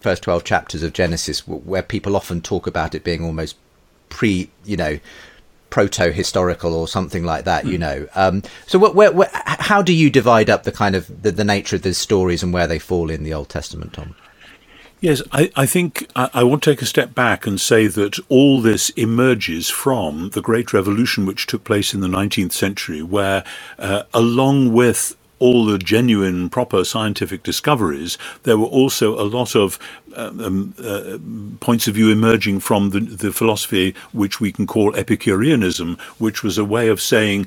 first 0.00 0.22
12 0.22 0.44
chapters 0.44 0.82
of 0.82 0.92
Genesis 0.92 1.46
where 1.46 1.82
people 1.82 2.14
often 2.14 2.42
talk 2.42 2.66
about 2.66 2.94
it 2.94 3.04
being 3.04 3.24
almost 3.24 3.56
pre, 4.10 4.50
you 4.64 4.76
know, 4.76 4.98
proto 5.74 6.12
historical 6.12 6.72
or 6.72 6.86
something 6.86 7.24
like 7.24 7.46
that, 7.46 7.66
you 7.66 7.72
hmm. 7.72 7.80
know. 7.80 8.08
Um, 8.14 8.44
so, 8.64 8.78
what, 8.78 8.94
where, 8.94 9.10
where, 9.10 9.28
how 9.32 9.82
do 9.82 9.92
you 9.92 10.08
divide 10.08 10.48
up 10.48 10.62
the 10.62 10.70
kind 10.70 10.94
of 10.94 11.22
the, 11.22 11.32
the 11.32 11.42
nature 11.42 11.74
of 11.74 11.82
these 11.82 11.98
stories 11.98 12.44
and 12.44 12.52
where 12.52 12.68
they 12.68 12.78
fall 12.78 13.10
in 13.10 13.24
the 13.24 13.34
Old 13.34 13.48
Testament, 13.48 13.94
Tom? 13.94 14.14
Yes, 15.00 15.20
I, 15.32 15.50
I 15.56 15.66
think 15.66 16.08
I, 16.14 16.30
I, 16.32 16.44
want 16.44 16.62
to 16.62 16.70
take 16.70 16.80
a 16.80 16.86
step 16.86 17.12
back 17.12 17.44
and 17.44 17.60
say 17.60 17.88
that 17.88 18.20
all 18.28 18.60
this 18.60 18.90
emerges 18.90 19.68
from 19.68 20.30
the 20.30 20.40
Great 20.40 20.72
Revolution, 20.72 21.26
which 21.26 21.48
took 21.48 21.64
place 21.64 21.92
in 21.92 22.02
the 22.02 22.06
19th 22.06 22.52
century, 22.52 23.02
where, 23.02 23.42
uh, 23.76 24.04
along 24.14 24.72
with 24.72 25.16
all 25.40 25.64
the 25.64 25.78
genuine, 25.78 26.48
proper 26.48 26.84
scientific 26.84 27.42
discoveries, 27.42 28.16
there 28.44 28.56
were 28.56 28.66
also 28.66 29.20
a 29.20 29.26
lot 29.26 29.56
of 29.56 29.78
um, 30.16 30.74
uh, 30.82 31.18
points 31.60 31.88
of 31.88 31.94
view 31.94 32.10
emerging 32.10 32.60
from 32.60 32.90
the, 32.90 33.00
the, 33.00 33.32
philosophy 33.32 33.94
which 34.12 34.40
we 34.40 34.52
can 34.52 34.66
call 34.66 34.94
Epicureanism, 34.94 35.96
which 36.18 36.42
was 36.42 36.58
a 36.58 36.64
way 36.64 36.88
of 36.88 37.00
saying 37.00 37.46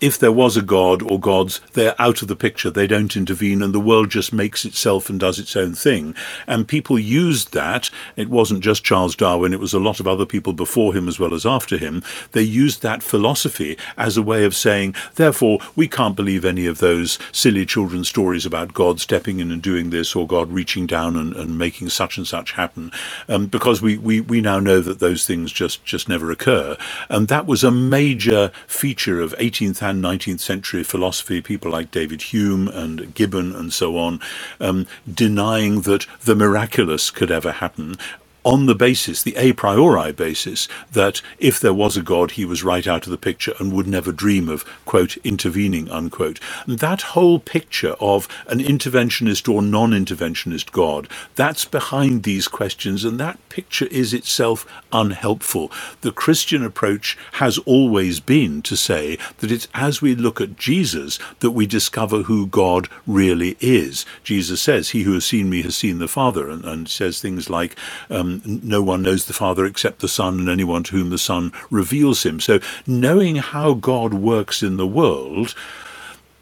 if 0.00 0.18
there 0.18 0.32
was 0.32 0.56
a 0.56 0.62
god 0.62 1.02
or 1.02 1.18
gods, 1.18 1.60
they're 1.72 2.00
out 2.00 2.22
of 2.22 2.28
the 2.28 2.36
picture, 2.36 2.70
they 2.70 2.86
don't 2.86 3.16
intervene, 3.16 3.62
and 3.62 3.74
the 3.74 3.80
world 3.80 4.10
just 4.10 4.32
makes 4.32 4.64
itself 4.64 5.08
and 5.08 5.18
does 5.20 5.38
its 5.38 5.56
own 5.56 5.74
thing. 5.74 6.14
And 6.46 6.68
people 6.68 6.98
used 6.98 7.52
that. 7.52 7.90
It 8.16 8.28
wasn't 8.28 8.62
just 8.62 8.84
Charles 8.84 9.16
Darwin, 9.16 9.52
it 9.52 9.60
was 9.60 9.74
a 9.74 9.78
lot 9.78 10.00
of 10.00 10.08
other 10.08 10.26
people 10.26 10.52
before 10.52 10.94
him 10.94 11.08
as 11.08 11.18
well 11.18 11.34
as 11.34 11.46
after 11.46 11.76
him. 11.78 12.02
They 12.32 12.42
used 12.42 12.82
that 12.82 13.02
philosophy 13.02 13.76
as 13.96 14.16
a 14.16 14.22
way 14.22 14.44
of 14.44 14.54
saying, 14.54 14.94
therefore, 15.14 15.58
we 15.76 15.88
can't 15.88 16.16
believe 16.16 16.44
any 16.44 16.66
of 16.66 16.78
those 16.78 17.18
silly 17.32 17.66
children's 17.66 18.08
stories 18.08 18.46
about 18.46 18.74
God 18.74 19.00
stepping 19.00 19.40
in 19.40 19.50
and 19.50 19.62
doing 19.62 19.90
this 19.90 20.14
or 20.14 20.26
God 20.26 20.50
reaching 20.52 20.86
down 20.86 21.16
and, 21.16 21.34
and 21.34 21.58
making 21.58 21.88
such 22.02 22.18
and 22.18 22.26
such 22.26 22.52
happen, 22.52 22.90
um, 23.28 23.46
because 23.46 23.80
we, 23.80 23.96
we, 23.96 24.20
we 24.20 24.40
now 24.40 24.58
know 24.58 24.80
that 24.80 24.98
those 24.98 25.24
things 25.24 25.52
just, 25.52 25.84
just 25.84 26.08
never 26.08 26.32
occur. 26.32 26.76
And 27.08 27.28
that 27.28 27.46
was 27.46 27.62
a 27.62 27.70
major 27.70 28.50
feature 28.66 29.20
of 29.20 29.32
18th 29.38 29.80
and 29.82 30.02
19th 30.02 30.40
century 30.40 30.82
philosophy, 30.82 31.40
people 31.40 31.70
like 31.70 31.92
David 31.92 32.22
Hume 32.22 32.66
and 32.66 33.14
Gibbon 33.14 33.54
and 33.54 33.72
so 33.72 33.96
on, 33.96 34.18
um, 34.58 34.88
denying 35.12 35.82
that 35.82 36.06
the 36.24 36.34
miraculous 36.34 37.12
could 37.12 37.30
ever 37.30 37.52
happen 37.52 37.96
on 38.44 38.66
the 38.66 38.74
basis, 38.74 39.22
the 39.22 39.36
a 39.36 39.52
priori 39.52 40.12
basis, 40.12 40.68
that 40.92 41.22
if 41.38 41.60
there 41.60 41.74
was 41.74 41.96
a 41.96 42.02
God, 42.02 42.32
he 42.32 42.44
was 42.44 42.64
right 42.64 42.86
out 42.86 43.06
of 43.06 43.10
the 43.10 43.18
picture 43.18 43.54
and 43.58 43.72
would 43.72 43.86
never 43.86 44.10
dream 44.10 44.48
of, 44.48 44.64
quote, 44.84 45.16
intervening, 45.18 45.90
unquote. 45.90 46.40
And 46.66 46.78
that 46.80 47.02
whole 47.02 47.38
picture 47.38 47.94
of 48.00 48.28
an 48.48 48.58
interventionist 48.58 49.52
or 49.52 49.62
non 49.62 49.90
interventionist 49.90 50.72
God, 50.72 51.08
that's 51.36 51.64
behind 51.64 52.22
these 52.22 52.48
questions, 52.48 53.04
and 53.04 53.18
that 53.20 53.38
picture 53.48 53.86
is 53.86 54.12
itself 54.12 54.66
unhelpful. 54.92 55.70
The 56.00 56.12
Christian 56.12 56.64
approach 56.64 57.16
has 57.32 57.58
always 57.58 58.20
been 58.20 58.62
to 58.62 58.76
say 58.76 59.18
that 59.38 59.52
it's 59.52 59.68
as 59.74 60.02
we 60.02 60.14
look 60.14 60.40
at 60.40 60.56
Jesus 60.56 61.18
that 61.40 61.52
we 61.52 61.66
discover 61.66 62.22
who 62.22 62.46
God 62.46 62.88
really 63.06 63.56
is. 63.60 64.04
Jesus 64.24 64.60
says, 64.60 64.90
He 64.90 65.02
who 65.02 65.12
has 65.14 65.24
seen 65.24 65.48
me 65.48 65.62
has 65.62 65.76
seen 65.76 65.98
the 65.98 66.08
Father, 66.08 66.48
and, 66.48 66.64
and 66.64 66.88
says 66.88 67.20
things 67.20 67.48
like, 67.48 67.76
um, 68.10 68.31
no 68.44 68.82
one 68.82 69.02
knows 69.02 69.26
the 69.26 69.32
Father 69.32 69.66
except 69.66 70.00
the 70.00 70.08
Son 70.08 70.38
and 70.38 70.48
anyone 70.48 70.82
to 70.84 70.96
whom 70.96 71.10
the 71.10 71.18
Son 71.18 71.52
reveals 71.70 72.24
him. 72.24 72.40
So, 72.40 72.60
knowing 72.86 73.36
how 73.36 73.74
God 73.74 74.14
works 74.14 74.62
in 74.62 74.76
the 74.76 74.86
world, 74.86 75.54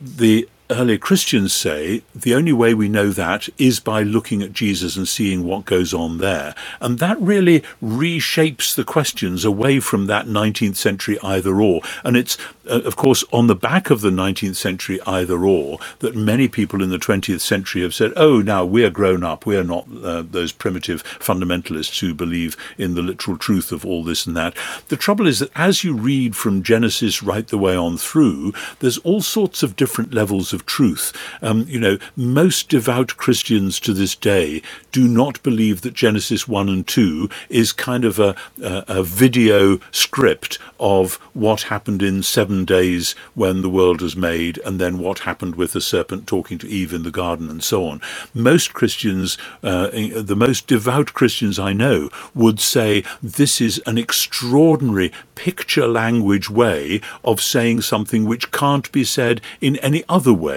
the 0.00 0.48
early 0.70 0.98
Christians 0.98 1.52
say 1.52 2.02
the 2.14 2.34
only 2.34 2.52
way 2.52 2.74
we 2.74 2.88
know 2.88 3.10
that 3.10 3.48
is 3.58 3.80
by 3.80 4.02
looking 4.02 4.42
at 4.42 4.52
Jesus 4.52 4.96
and 4.96 5.06
seeing 5.06 5.44
what 5.44 5.64
goes 5.64 5.92
on 5.92 6.18
there. 6.18 6.54
And 6.80 6.98
that 6.98 7.20
really 7.20 7.62
reshapes 7.82 8.74
the 8.74 8.84
questions 8.84 9.44
away 9.44 9.80
from 9.80 10.06
that 10.06 10.26
19th 10.26 10.76
century 10.76 11.18
either 11.22 11.60
or. 11.60 11.80
And 12.04 12.16
it's, 12.16 12.38
uh, 12.68 12.80
of 12.82 12.96
course, 12.96 13.24
on 13.32 13.46
the 13.46 13.54
back 13.54 13.90
of 13.90 14.00
the 14.00 14.10
19th 14.10 14.56
century 14.56 15.00
either 15.06 15.44
or 15.44 15.78
that 15.98 16.14
many 16.14 16.48
people 16.48 16.82
in 16.82 16.90
the 16.90 16.98
20th 16.98 17.40
century 17.40 17.82
have 17.82 17.94
said, 17.94 18.12
oh, 18.16 18.40
now 18.40 18.64
we're 18.64 18.90
grown 18.90 19.24
up. 19.24 19.46
We're 19.46 19.64
not 19.64 19.86
uh, 20.02 20.22
those 20.22 20.52
primitive 20.52 21.02
fundamentalists 21.18 22.00
who 22.00 22.14
believe 22.14 22.56
in 22.78 22.94
the 22.94 23.02
literal 23.02 23.36
truth 23.36 23.72
of 23.72 23.84
all 23.84 24.04
this 24.04 24.26
and 24.26 24.36
that. 24.36 24.56
The 24.88 24.96
trouble 24.96 25.26
is 25.26 25.40
that 25.40 25.50
as 25.54 25.84
you 25.84 25.94
read 25.94 26.36
from 26.36 26.62
Genesis 26.62 27.22
right 27.22 27.46
the 27.46 27.58
way 27.58 27.76
on 27.76 27.98
through, 27.98 28.52
there's 28.78 28.98
all 28.98 29.20
sorts 29.20 29.62
of 29.62 29.76
different 29.76 30.14
levels 30.14 30.52
of 30.52 30.59
of 30.60 30.66
truth. 30.66 31.12
Um, 31.42 31.64
you 31.68 31.80
know, 31.80 31.98
most 32.16 32.68
devout 32.68 33.16
Christians 33.16 33.80
to 33.80 33.92
this 33.92 34.14
day 34.14 34.62
do 34.92 35.08
not 35.08 35.42
believe 35.42 35.80
that 35.82 35.94
Genesis 35.94 36.46
1 36.46 36.68
and 36.68 36.86
2 36.86 37.28
is 37.48 37.72
kind 37.72 38.04
of 38.04 38.18
a, 38.18 38.36
a, 38.62 38.84
a 38.88 39.02
video 39.02 39.78
script 39.90 40.58
of 40.78 41.14
what 41.32 41.62
happened 41.62 42.02
in 42.02 42.22
seven 42.22 42.64
days 42.64 43.12
when 43.34 43.62
the 43.62 43.68
world 43.68 44.02
was 44.02 44.16
made 44.16 44.58
and 44.58 44.80
then 44.80 44.98
what 44.98 45.20
happened 45.20 45.54
with 45.54 45.72
the 45.72 45.80
serpent 45.80 46.26
talking 46.26 46.58
to 46.58 46.68
Eve 46.68 46.92
in 46.92 47.02
the 47.02 47.10
garden 47.10 47.48
and 47.48 47.62
so 47.62 47.86
on. 47.86 48.00
Most 48.34 48.74
Christians, 48.74 49.38
uh, 49.62 49.88
the 49.88 50.36
most 50.36 50.66
devout 50.66 51.14
Christians 51.14 51.58
I 51.58 51.72
know, 51.72 52.10
would 52.34 52.60
say 52.60 53.04
this 53.22 53.60
is 53.60 53.80
an 53.86 53.98
extraordinary 53.98 55.12
picture 55.34 55.86
language 55.86 56.50
way 56.50 57.00
of 57.24 57.40
saying 57.40 57.80
something 57.80 58.24
which 58.26 58.50
can't 58.50 58.90
be 58.92 59.04
said 59.04 59.40
in 59.60 59.76
any 59.76 60.04
other 60.08 60.34
way 60.34 60.49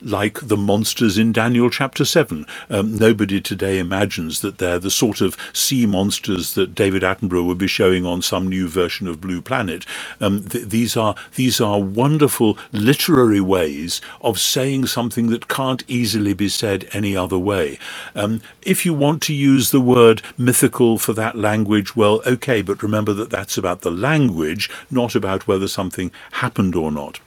like 0.00 0.40
the 0.40 0.56
monsters 0.56 1.18
in 1.18 1.32
Daniel 1.32 1.70
chapter 1.70 2.04
7. 2.04 2.46
Um, 2.70 2.96
nobody 2.96 3.40
today 3.40 3.78
imagines 3.78 4.40
that 4.40 4.58
they're 4.58 4.78
the 4.78 4.90
sort 4.90 5.20
of 5.20 5.36
sea 5.52 5.86
monsters 5.86 6.54
that 6.54 6.74
David 6.74 7.02
Attenborough 7.02 7.46
would 7.46 7.58
be 7.58 7.66
showing 7.66 8.04
on 8.06 8.22
some 8.22 8.48
new 8.48 8.68
version 8.68 9.08
of 9.08 9.20
Blue 9.20 9.40
Planet. 9.40 9.86
Um, 10.20 10.44
th- 10.44 10.68
these 10.68 10.96
are 10.96 11.14
these 11.36 11.60
are 11.60 11.80
wonderful 11.80 12.58
literary 12.72 13.40
ways 13.40 14.00
of 14.20 14.38
saying 14.38 14.86
something 14.86 15.28
that 15.28 15.48
can't 15.48 15.82
easily 15.88 16.34
be 16.34 16.48
said 16.48 16.88
any 16.92 17.16
other 17.16 17.38
way. 17.38 17.78
Um, 18.14 18.40
if 18.62 18.84
you 18.84 18.94
want 18.94 19.22
to 19.22 19.34
use 19.34 19.70
the 19.70 19.80
word 19.80 20.22
mythical 20.38 20.98
for 20.98 21.12
that 21.14 21.36
language, 21.36 21.96
well, 21.96 22.22
okay, 22.26 22.62
but 22.62 22.82
remember 22.82 23.12
that 23.14 23.30
that's 23.30 23.58
about 23.58 23.82
the 23.82 23.90
language, 23.90 24.70
not 24.90 25.14
about 25.14 25.46
whether 25.46 25.68
something 25.68 26.10
happened 26.32 26.74
or 26.74 26.90
not. 26.92 27.20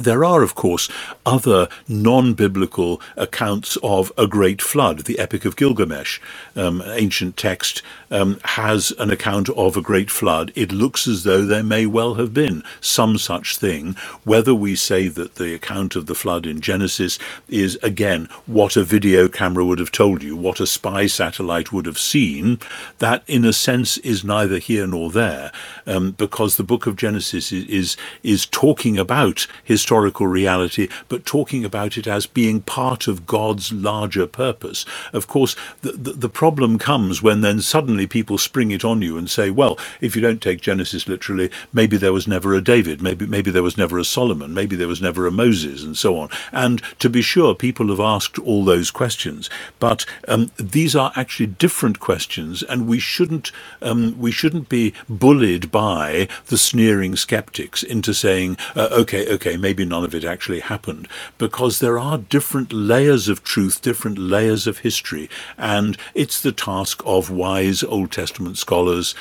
There 0.00 0.24
are, 0.24 0.42
of 0.42 0.54
course, 0.54 0.88
other 1.26 1.68
non 1.86 2.32
biblical 2.32 3.02
accounts 3.18 3.76
of 3.82 4.10
a 4.16 4.26
great 4.26 4.62
flood. 4.62 5.00
The 5.00 5.18
Epic 5.18 5.44
of 5.44 5.56
Gilgamesh, 5.56 6.20
um, 6.56 6.82
ancient 6.86 7.36
text, 7.36 7.82
um, 8.10 8.40
has 8.44 8.92
an 8.98 9.10
account 9.10 9.50
of 9.50 9.76
a 9.76 9.82
great 9.82 10.10
flood. 10.10 10.52
It 10.54 10.72
looks 10.72 11.06
as 11.06 11.24
though 11.24 11.44
there 11.44 11.62
may 11.62 11.84
well 11.84 12.14
have 12.14 12.32
been 12.32 12.64
some 12.80 13.18
such 13.18 13.58
thing. 13.58 13.94
Whether 14.24 14.54
we 14.54 14.74
say 14.74 15.08
that 15.08 15.34
the 15.34 15.54
account 15.54 15.96
of 15.96 16.06
the 16.06 16.14
flood 16.14 16.46
in 16.46 16.62
Genesis 16.62 17.18
is, 17.48 17.78
again, 17.82 18.28
what 18.46 18.76
a 18.76 18.84
video 18.84 19.28
camera 19.28 19.66
would 19.66 19.78
have 19.78 19.92
told 19.92 20.22
you, 20.22 20.34
what 20.34 20.60
a 20.60 20.66
spy 20.66 21.06
satellite 21.06 21.72
would 21.72 21.84
have 21.84 21.98
seen, 21.98 22.58
that 23.00 23.22
in 23.26 23.44
a 23.44 23.52
sense 23.52 23.98
is 23.98 24.24
neither 24.24 24.58
here 24.58 24.86
nor 24.86 25.10
there, 25.10 25.52
um, 25.86 26.12
because 26.12 26.56
the 26.56 26.64
book 26.64 26.86
of 26.86 26.96
Genesis 26.96 27.52
is, 27.52 27.66
is, 27.66 27.96
is 28.22 28.46
talking 28.46 28.98
about 28.98 29.46
his 29.62 29.84
historical 29.90 30.28
reality, 30.28 30.86
but 31.08 31.26
talking 31.26 31.64
about 31.64 31.96
it 31.98 32.06
as 32.06 32.24
being 32.24 32.60
part 32.60 33.08
of 33.08 33.26
God's 33.26 33.72
larger 33.72 34.24
purpose. 34.24 34.86
Of 35.12 35.26
course, 35.26 35.56
the, 35.82 35.90
the, 35.90 36.12
the 36.12 36.28
problem 36.28 36.78
comes 36.78 37.22
when 37.22 37.40
then 37.40 37.60
suddenly 37.60 38.06
people 38.06 38.38
spring 38.38 38.70
it 38.70 38.84
on 38.84 39.02
you 39.02 39.18
and 39.18 39.28
say, 39.28 39.50
well, 39.50 39.76
if 40.00 40.14
you 40.14 40.22
don't 40.22 40.40
take 40.40 40.60
Genesis 40.60 41.08
literally, 41.08 41.50
maybe 41.72 41.96
there 41.96 42.12
was 42.12 42.28
never 42.28 42.54
a 42.54 42.62
David, 42.62 43.02
maybe 43.02 43.26
maybe 43.26 43.50
there 43.50 43.64
was 43.64 43.76
never 43.76 43.98
a 43.98 44.04
Solomon, 44.04 44.54
maybe 44.54 44.76
there 44.76 44.86
was 44.86 45.02
never 45.02 45.26
a 45.26 45.32
Moses, 45.32 45.82
and 45.82 45.98
so 45.98 46.16
on. 46.16 46.28
And 46.52 46.80
to 47.00 47.10
be 47.10 47.20
sure, 47.20 47.56
people 47.56 47.88
have 47.88 47.98
asked 47.98 48.38
all 48.38 48.64
those 48.64 48.92
questions, 48.92 49.50
but 49.80 50.06
um, 50.28 50.52
these 50.56 50.94
are 50.94 51.10
actually 51.16 51.48
different 51.48 51.98
questions, 51.98 52.62
and 52.62 52.86
we 52.86 53.00
shouldn't 53.00 53.50
um, 53.82 54.16
we 54.20 54.30
shouldn't 54.30 54.68
be 54.68 54.94
bullied 55.08 55.72
by 55.72 56.28
the 56.46 56.58
sneering 56.58 57.16
skeptics 57.16 57.82
into 57.82 58.14
saying, 58.14 58.56
uh, 58.76 58.88
okay, 58.92 59.26
okay, 59.34 59.56
maybe 59.56 59.79
none 59.84 60.04
of 60.04 60.14
it 60.14 60.24
actually 60.24 60.60
happened, 60.60 61.08
because 61.38 61.78
there 61.78 61.98
are 61.98 62.18
different 62.18 62.72
layers 62.72 63.28
of 63.28 63.42
truth, 63.42 63.82
different 63.82 64.18
layers 64.18 64.66
of 64.66 64.78
history, 64.78 65.28
and 65.56 65.96
it's 66.14 66.40
the 66.40 66.52
task 66.52 67.02
of 67.04 67.30
wise 67.30 67.82
Old 67.82 68.12
Testament 68.12 68.58
scholars 68.58 69.14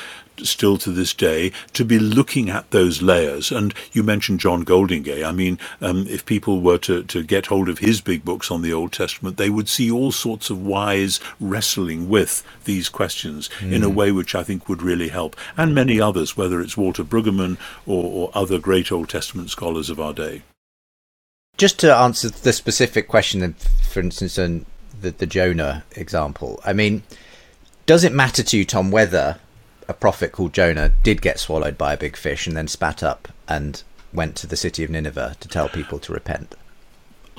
still 0.48 0.77
to 0.77 0.91
this 0.91 1.13
day 1.13 1.51
to 1.74 1.86
be 1.86 2.00
looking 2.00 2.50
at 2.50 2.69
those 2.72 3.01
layers. 3.01 3.51
And 3.51 3.74
you 3.91 4.03
mentioned 4.03 4.39
John 4.39 4.63
Goldingay. 4.63 5.24
I 5.24 5.31
mean, 5.31 5.60
um, 5.81 6.05
if 6.08 6.25
people 6.25 6.62
were 6.62 6.77
to, 6.79 7.03
to 7.03 7.24
get 7.24 7.48
hold 7.48 7.69
of 7.69 7.79
his 7.79 8.01
big 8.01 8.24
books 8.25 8.51
on 8.51 8.62
the 8.62 8.74
Old 8.74 8.91
Testament, 8.91 9.38
they 9.38 9.50
would 9.50 9.69
see 9.69 9.89
all 9.91 10.12
sorts 10.12 10.50
of 10.50 10.65
wise 10.65 11.19
wrestling 11.39 12.10
with 12.10 12.43
these 12.65 12.89
questions 12.89 13.50
mm. 13.60 13.72
in 13.72 13.84
a 13.84 13.89
hmm. 13.89 13.96
way 13.96 14.12
which 14.12 14.36
I 14.36 14.43
think 14.43 14.69
would 14.69 14.81
really 14.81 15.10
help. 15.10 15.36
And 15.58 15.74
many 15.75 16.00
others, 16.00 16.38
whether 16.38 16.62
it's 16.62 16.77
Walter 16.77 17.03
Brueggemann 17.03 17.58
or, 17.86 18.03
or 18.03 18.31
other 18.34 18.60
great 18.60 18.91
Old 18.91 19.10
Testament 19.10 19.50
scholars 19.50 19.89
of 19.89 20.00
our 20.00 20.13
day. 20.13 20.43
Just 21.58 21.79
to 21.79 21.93
answer 21.93 22.29
the 22.29 22.53
specific 22.53 23.08
question, 23.08 23.53
for 23.89 24.00
instance, 24.00 24.39
on 24.39 24.65
the, 25.01 25.12
the 25.12 25.25
Jonah 25.25 25.84
example, 25.91 26.62
I 26.63 26.72
mean, 26.72 27.03
does 27.86 28.03
it 28.03 28.13
matter 28.13 28.43
to 28.43 28.58
you, 28.58 28.65
Tom, 28.65 28.91
whether 28.91 29.39
a 29.89 29.93
prophet 29.93 30.31
called 30.31 30.53
Jonah 30.53 30.91
did 31.01 31.19
get 31.22 31.39
swallowed 31.39 31.77
by 31.77 31.93
a 31.93 31.98
big 31.98 32.15
fish 32.15 32.46
and 32.46 32.55
then 32.55 32.67
spat 32.67 33.01
up 33.01 33.27
and 33.48 33.81
went 34.13 34.36
to 34.38 34.48
the 34.48 34.55
city 34.55 34.84
of 34.84 34.89
Nineveh 34.91 35.36
to 35.39 35.48
tell 35.48 35.67
people 35.67 35.98
to 36.00 36.13
repent. 36.13 36.55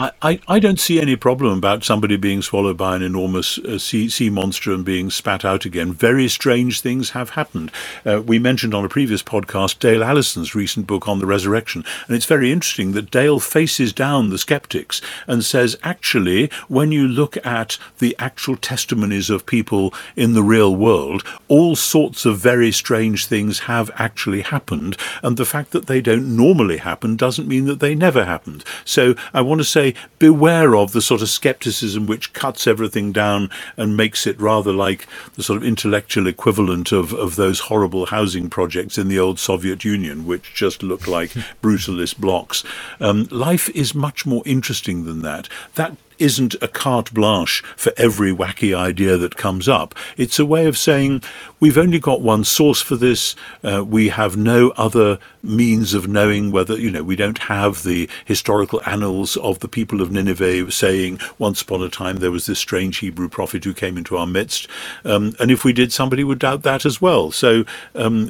I, 0.00 0.40
I, 0.48 0.58
don't 0.60 0.80
see 0.80 0.98
any 0.98 1.14
problem 1.14 1.58
about 1.58 1.84
somebody 1.84 2.16
being 2.16 2.40
swallowed 2.40 2.78
by 2.78 2.96
an 2.96 3.02
enormous 3.02 3.58
uh, 3.58 3.78
sea, 3.78 4.08
sea, 4.08 4.30
monster 4.30 4.72
and 4.72 4.82
being 4.82 5.10
spat 5.10 5.44
out 5.44 5.66
again. 5.66 5.92
Very 5.92 6.26
strange 6.26 6.80
things 6.80 7.10
have 7.10 7.30
happened. 7.30 7.70
Uh, 8.06 8.22
we 8.22 8.38
mentioned 8.38 8.72
on 8.72 8.82
a 8.82 8.88
previous 8.88 9.22
podcast 9.22 9.78
Dale 9.78 10.02
Allison's 10.02 10.54
recent 10.54 10.86
book 10.86 11.06
on 11.06 11.18
the 11.18 11.26
resurrection, 11.26 11.84
and 12.06 12.16
it's 12.16 12.24
very 12.24 12.50
interesting 12.50 12.92
that 12.92 13.10
Dale 13.10 13.40
faces 13.40 13.92
down 13.92 14.30
the 14.30 14.38
skeptics 14.38 15.02
and 15.26 15.44
says, 15.44 15.76
actually, 15.82 16.50
when 16.68 16.92
you 16.92 17.06
look 17.06 17.36
at 17.44 17.76
the 17.98 18.16
actual 18.18 18.56
testimonies 18.56 19.28
of 19.28 19.44
people 19.44 19.92
in 20.16 20.32
the 20.32 20.42
real 20.42 20.74
world, 20.74 21.22
all 21.46 21.76
sorts 21.76 22.24
of 22.24 22.38
very 22.38 22.72
strange 22.72 23.26
things 23.26 23.60
have 23.60 23.90
actually 23.96 24.40
happened, 24.40 24.96
and 25.22 25.36
the 25.36 25.44
fact 25.44 25.72
that 25.72 25.88
they 25.88 26.00
don't 26.00 26.34
normally 26.34 26.78
happen 26.78 27.16
doesn't 27.16 27.48
mean 27.48 27.66
that 27.66 27.80
they 27.80 27.94
never 27.94 28.24
happened. 28.24 28.64
So 28.86 29.14
I 29.34 29.42
want 29.42 29.60
to 29.60 29.64
say 29.64 29.89
beware 30.18 30.76
of 30.76 30.92
the 30.92 31.02
sort 31.02 31.22
of 31.22 31.28
skepticism 31.28 32.06
which 32.06 32.32
cuts 32.32 32.66
everything 32.66 33.12
down 33.12 33.50
and 33.76 33.96
makes 33.96 34.26
it 34.26 34.40
rather 34.40 34.72
like 34.72 35.06
the 35.34 35.42
sort 35.42 35.56
of 35.56 35.64
intellectual 35.64 36.26
equivalent 36.26 36.92
of, 36.92 37.12
of 37.12 37.36
those 37.36 37.60
horrible 37.60 38.06
housing 38.06 38.50
projects 38.50 38.98
in 38.98 39.08
the 39.08 39.18
old 39.18 39.38
Soviet 39.38 39.84
Union, 39.84 40.26
which 40.26 40.54
just 40.54 40.82
look 40.82 41.06
like 41.06 41.30
brutalist 41.62 42.18
blocks. 42.18 42.64
Um, 43.00 43.28
life 43.30 43.68
is 43.70 43.94
much 43.94 44.26
more 44.26 44.42
interesting 44.44 45.04
than 45.04 45.22
that. 45.22 45.48
That 45.74 45.96
isn't 46.20 46.54
a 46.62 46.68
carte 46.68 47.12
blanche 47.12 47.62
for 47.76 47.92
every 47.96 48.32
wacky 48.32 48.76
idea 48.76 49.16
that 49.16 49.36
comes 49.36 49.68
up. 49.68 49.94
It's 50.16 50.38
a 50.38 50.46
way 50.46 50.66
of 50.66 50.78
saying 50.78 51.22
we've 51.58 51.78
only 51.78 51.98
got 51.98 52.20
one 52.20 52.44
source 52.44 52.80
for 52.80 52.96
this. 52.96 53.34
Uh, 53.64 53.84
we 53.84 54.10
have 54.10 54.36
no 54.36 54.70
other 54.70 55.18
means 55.42 55.94
of 55.94 56.06
knowing 56.06 56.52
whether, 56.52 56.78
you 56.78 56.90
know, 56.90 57.02
we 57.02 57.16
don't 57.16 57.38
have 57.38 57.82
the 57.82 58.08
historical 58.24 58.80
annals 58.86 59.36
of 59.38 59.60
the 59.60 59.68
people 59.68 60.02
of 60.02 60.12
Nineveh 60.12 60.70
saying 60.70 61.18
once 61.38 61.62
upon 61.62 61.82
a 61.82 61.88
time 61.88 62.16
there 62.16 62.30
was 62.30 62.46
this 62.46 62.58
strange 62.58 62.98
Hebrew 62.98 63.28
prophet 63.28 63.64
who 63.64 63.72
came 63.72 63.96
into 63.96 64.16
our 64.16 64.26
midst. 64.26 64.68
Um, 65.04 65.34
and 65.40 65.50
if 65.50 65.64
we 65.64 65.72
did, 65.72 65.92
somebody 65.92 66.24
would 66.24 66.38
doubt 66.38 66.62
that 66.62 66.84
as 66.84 67.00
well. 67.00 67.30
So 67.30 67.64
um, 67.94 68.28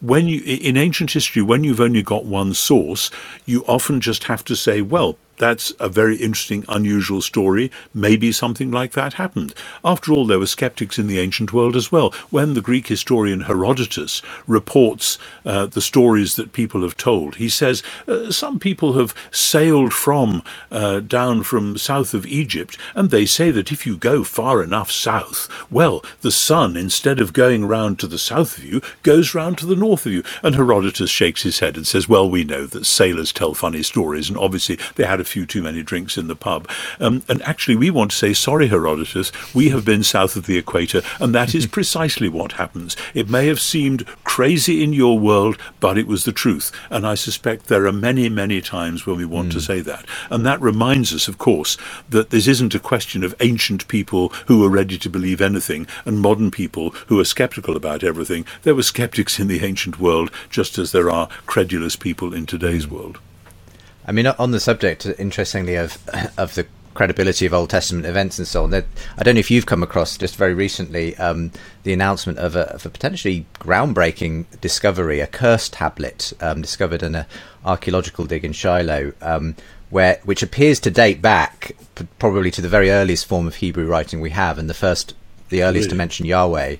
when 0.00 0.28
you, 0.28 0.40
in 0.44 0.76
ancient 0.76 1.12
history, 1.12 1.42
when 1.42 1.64
you've 1.64 1.80
only 1.80 2.02
got 2.02 2.24
one 2.24 2.54
source, 2.54 3.10
you 3.46 3.64
often 3.66 4.00
just 4.00 4.24
have 4.24 4.44
to 4.44 4.54
say, 4.54 4.80
well, 4.82 5.16
that's 5.38 5.72
a 5.80 5.88
very 5.88 6.16
interesting, 6.16 6.64
unusual 6.68 7.22
story. 7.22 7.70
Maybe 7.94 8.32
something 8.32 8.70
like 8.70 8.92
that 8.92 9.14
happened. 9.14 9.54
After 9.84 10.12
all, 10.12 10.26
there 10.26 10.38
were 10.38 10.46
skeptics 10.46 10.98
in 10.98 11.06
the 11.06 11.18
ancient 11.18 11.52
world 11.52 11.76
as 11.76 11.92
well. 11.92 12.10
When 12.30 12.54
the 12.54 12.60
Greek 12.60 12.88
historian 12.88 13.42
Herodotus 13.42 14.22
reports 14.46 15.18
uh, 15.44 15.66
the 15.66 15.80
stories 15.80 16.36
that 16.36 16.52
people 16.52 16.82
have 16.82 16.96
told, 16.96 17.36
he 17.36 17.48
says 17.48 17.82
uh, 18.06 18.30
some 18.30 18.58
people 18.58 18.94
have 18.94 19.14
sailed 19.30 19.92
from 19.92 20.42
uh, 20.70 21.00
down 21.00 21.42
from 21.42 21.78
south 21.78 22.14
of 22.14 22.26
Egypt, 22.26 22.76
and 22.94 23.10
they 23.10 23.26
say 23.26 23.50
that 23.50 23.72
if 23.72 23.86
you 23.86 23.96
go 23.96 24.24
far 24.24 24.62
enough 24.62 24.90
south, 24.90 25.48
well, 25.70 26.04
the 26.20 26.30
sun, 26.30 26.76
instead 26.76 27.20
of 27.20 27.32
going 27.32 27.64
round 27.64 27.98
to 27.98 28.06
the 28.06 28.18
south 28.18 28.58
of 28.58 28.64
you, 28.64 28.80
goes 29.02 29.34
round 29.34 29.58
to 29.58 29.66
the 29.66 29.76
north 29.76 30.06
of 30.06 30.12
you. 30.12 30.22
And 30.42 30.54
Herodotus 30.54 31.10
shakes 31.10 31.42
his 31.42 31.60
head 31.60 31.76
and 31.76 31.86
says, 31.86 32.08
well, 32.08 32.28
we 32.28 32.44
know 32.44 32.66
that 32.66 32.86
sailors 32.86 33.32
tell 33.32 33.54
funny 33.54 33.82
stories, 33.82 34.28
and 34.28 34.38
obviously 34.38 34.78
they 34.96 35.04
had 35.04 35.20
a 35.20 35.24
few 35.28 35.46
too 35.46 35.62
many 35.62 35.82
drinks 35.82 36.16
in 36.16 36.26
the 36.26 36.36
pub. 36.36 36.68
Um, 37.00 37.22
and 37.28 37.42
actually, 37.42 37.76
we 37.76 37.90
want 37.90 38.10
to 38.10 38.16
say, 38.16 38.32
sorry, 38.32 38.68
Herodotus, 38.68 39.32
we 39.54 39.68
have 39.70 39.84
been 39.84 40.02
south 40.02 40.36
of 40.36 40.46
the 40.46 40.58
equator, 40.58 41.02
and 41.20 41.34
that 41.34 41.54
is 41.54 41.66
precisely 41.78 42.28
what 42.28 42.52
happens. 42.52 42.96
It 43.14 43.28
may 43.28 43.46
have 43.46 43.60
seemed 43.60 44.06
crazy 44.24 44.82
in 44.82 44.92
your 44.92 45.18
world, 45.18 45.58
but 45.80 45.98
it 45.98 46.06
was 46.06 46.24
the 46.24 46.32
truth. 46.32 46.72
And 46.90 47.06
I 47.06 47.14
suspect 47.14 47.66
there 47.66 47.86
are 47.86 47.92
many, 47.92 48.28
many 48.28 48.60
times 48.60 49.06
when 49.06 49.16
we 49.16 49.24
want 49.24 49.48
mm. 49.48 49.52
to 49.52 49.58
hmm. 49.58 49.62
say 49.62 49.80
that. 49.80 50.06
And 50.30 50.44
that 50.46 50.60
reminds 50.60 51.12
us, 51.12 51.28
of 51.28 51.38
course, 51.38 51.76
that 52.08 52.30
this 52.30 52.46
isn't 52.46 52.74
a 52.74 52.80
question 52.80 53.24
of 53.24 53.34
ancient 53.40 53.86
people 53.88 54.30
who 54.46 54.60
were 54.60 54.68
ready 54.68 54.98
to 54.98 55.10
believe 55.10 55.40
anything 55.40 55.86
and 56.04 56.20
modern 56.20 56.50
people 56.50 56.90
who 57.08 57.20
are 57.20 57.24
skeptical 57.24 57.76
about 57.76 58.02
everything. 58.02 58.44
There 58.62 58.74
were 58.74 58.82
skeptics 58.82 59.38
in 59.38 59.48
the 59.48 59.64
ancient 59.64 59.98
world, 59.98 60.30
just 60.50 60.78
as 60.78 60.92
there 60.92 61.10
are 61.10 61.28
credulous 61.46 61.96
people 61.96 62.34
in 62.34 62.46
today's 62.46 62.84
hmm. 62.84 62.94
world. 62.94 63.18
I 64.08 64.12
mean, 64.12 64.26
on 64.26 64.52
the 64.52 64.60
subject, 64.60 65.06
interestingly, 65.18 65.74
of 65.74 65.98
of 66.38 66.54
the 66.54 66.66
credibility 66.94 67.46
of 67.46 67.54
Old 67.54 67.70
Testament 67.70 68.06
events 68.06 68.38
and 68.38 68.48
so 68.48 68.64
on. 68.64 68.70
That 68.70 68.84
I 69.16 69.22
don't 69.22 69.34
know 69.34 69.38
if 69.38 69.52
you've 69.52 69.66
come 69.66 69.84
across 69.84 70.18
just 70.18 70.34
very 70.34 70.54
recently 70.54 71.16
um, 71.18 71.52
the 71.84 71.92
announcement 71.92 72.38
of 72.38 72.56
a, 72.56 72.74
of 72.74 72.84
a, 72.86 72.90
potentially 72.90 73.46
groundbreaking 73.60 74.46
discovery, 74.60 75.20
a 75.20 75.28
curse 75.28 75.68
tablet 75.68 76.32
um, 76.40 76.60
discovered 76.60 77.04
in 77.04 77.14
an 77.14 77.26
archaeological 77.64 78.24
dig 78.24 78.44
in 78.44 78.52
Shiloh, 78.52 79.12
um, 79.22 79.54
where 79.90 80.20
which 80.24 80.42
appears 80.42 80.80
to 80.80 80.90
date 80.90 81.22
back 81.22 81.76
p- 81.94 82.08
probably 82.18 82.50
to 82.50 82.60
the 82.60 82.68
very 82.68 82.90
earliest 82.90 83.26
form 83.26 83.46
of 83.46 83.56
Hebrew 83.56 83.86
writing 83.86 84.20
we 84.20 84.30
have, 84.30 84.58
and 84.58 84.68
the 84.68 84.74
first, 84.74 85.14
the 85.50 85.62
earliest 85.62 85.86
really? 85.86 85.90
to 85.90 85.96
mention 85.96 86.26
Yahweh. 86.26 86.76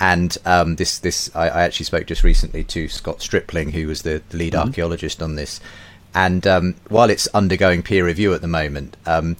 And 0.00 0.36
um, 0.44 0.76
this, 0.76 0.98
this, 0.98 1.30
I, 1.34 1.48
I, 1.48 1.62
actually 1.62 1.86
spoke 1.86 2.06
just 2.06 2.24
recently 2.24 2.64
to 2.64 2.88
Scott 2.88 3.22
Stripling, 3.22 3.70
who 3.70 3.86
was 3.86 4.02
the, 4.02 4.20
the 4.30 4.36
lead 4.36 4.52
mm-hmm. 4.52 4.66
archaeologist 4.66 5.22
on 5.22 5.36
this, 5.36 5.60
and 6.14 6.46
um, 6.46 6.74
while 6.88 7.10
it's 7.10 7.26
undergoing 7.28 7.82
peer 7.82 8.04
review 8.04 8.34
at 8.34 8.40
the 8.40 8.48
moment, 8.48 8.96
um, 9.06 9.36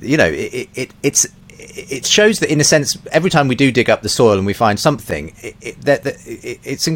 you 0.00 0.16
know, 0.16 0.26
it, 0.26 0.68
it, 0.74 0.90
it's 1.02 1.26
it 1.58 2.06
shows 2.06 2.40
that 2.40 2.50
in 2.50 2.60
a 2.60 2.64
sense, 2.64 2.98
every 3.12 3.30
time 3.30 3.48
we 3.48 3.54
do 3.54 3.72
dig 3.72 3.88
up 3.88 4.02
the 4.02 4.08
soil 4.08 4.36
and 4.36 4.46
we 4.46 4.52
find 4.52 4.78
something, 4.78 5.34
it, 5.42 5.80
that, 5.82 6.04
that 6.04 6.16
it's 6.26 6.88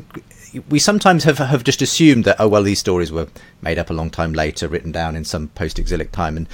we 0.68 0.78
sometimes 0.78 1.24
have 1.24 1.38
have 1.38 1.64
just 1.64 1.80
assumed 1.80 2.24
that 2.24 2.36
oh 2.38 2.48
well 2.48 2.62
these 2.62 2.78
stories 2.78 3.12
were 3.12 3.28
made 3.62 3.78
up 3.78 3.90
a 3.90 3.94
long 3.94 4.10
time 4.10 4.32
later, 4.32 4.68
written 4.68 4.92
down 4.92 5.16
in 5.16 5.24
some 5.24 5.48
post-exilic 5.48 6.12
time, 6.12 6.36
and 6.36 6.48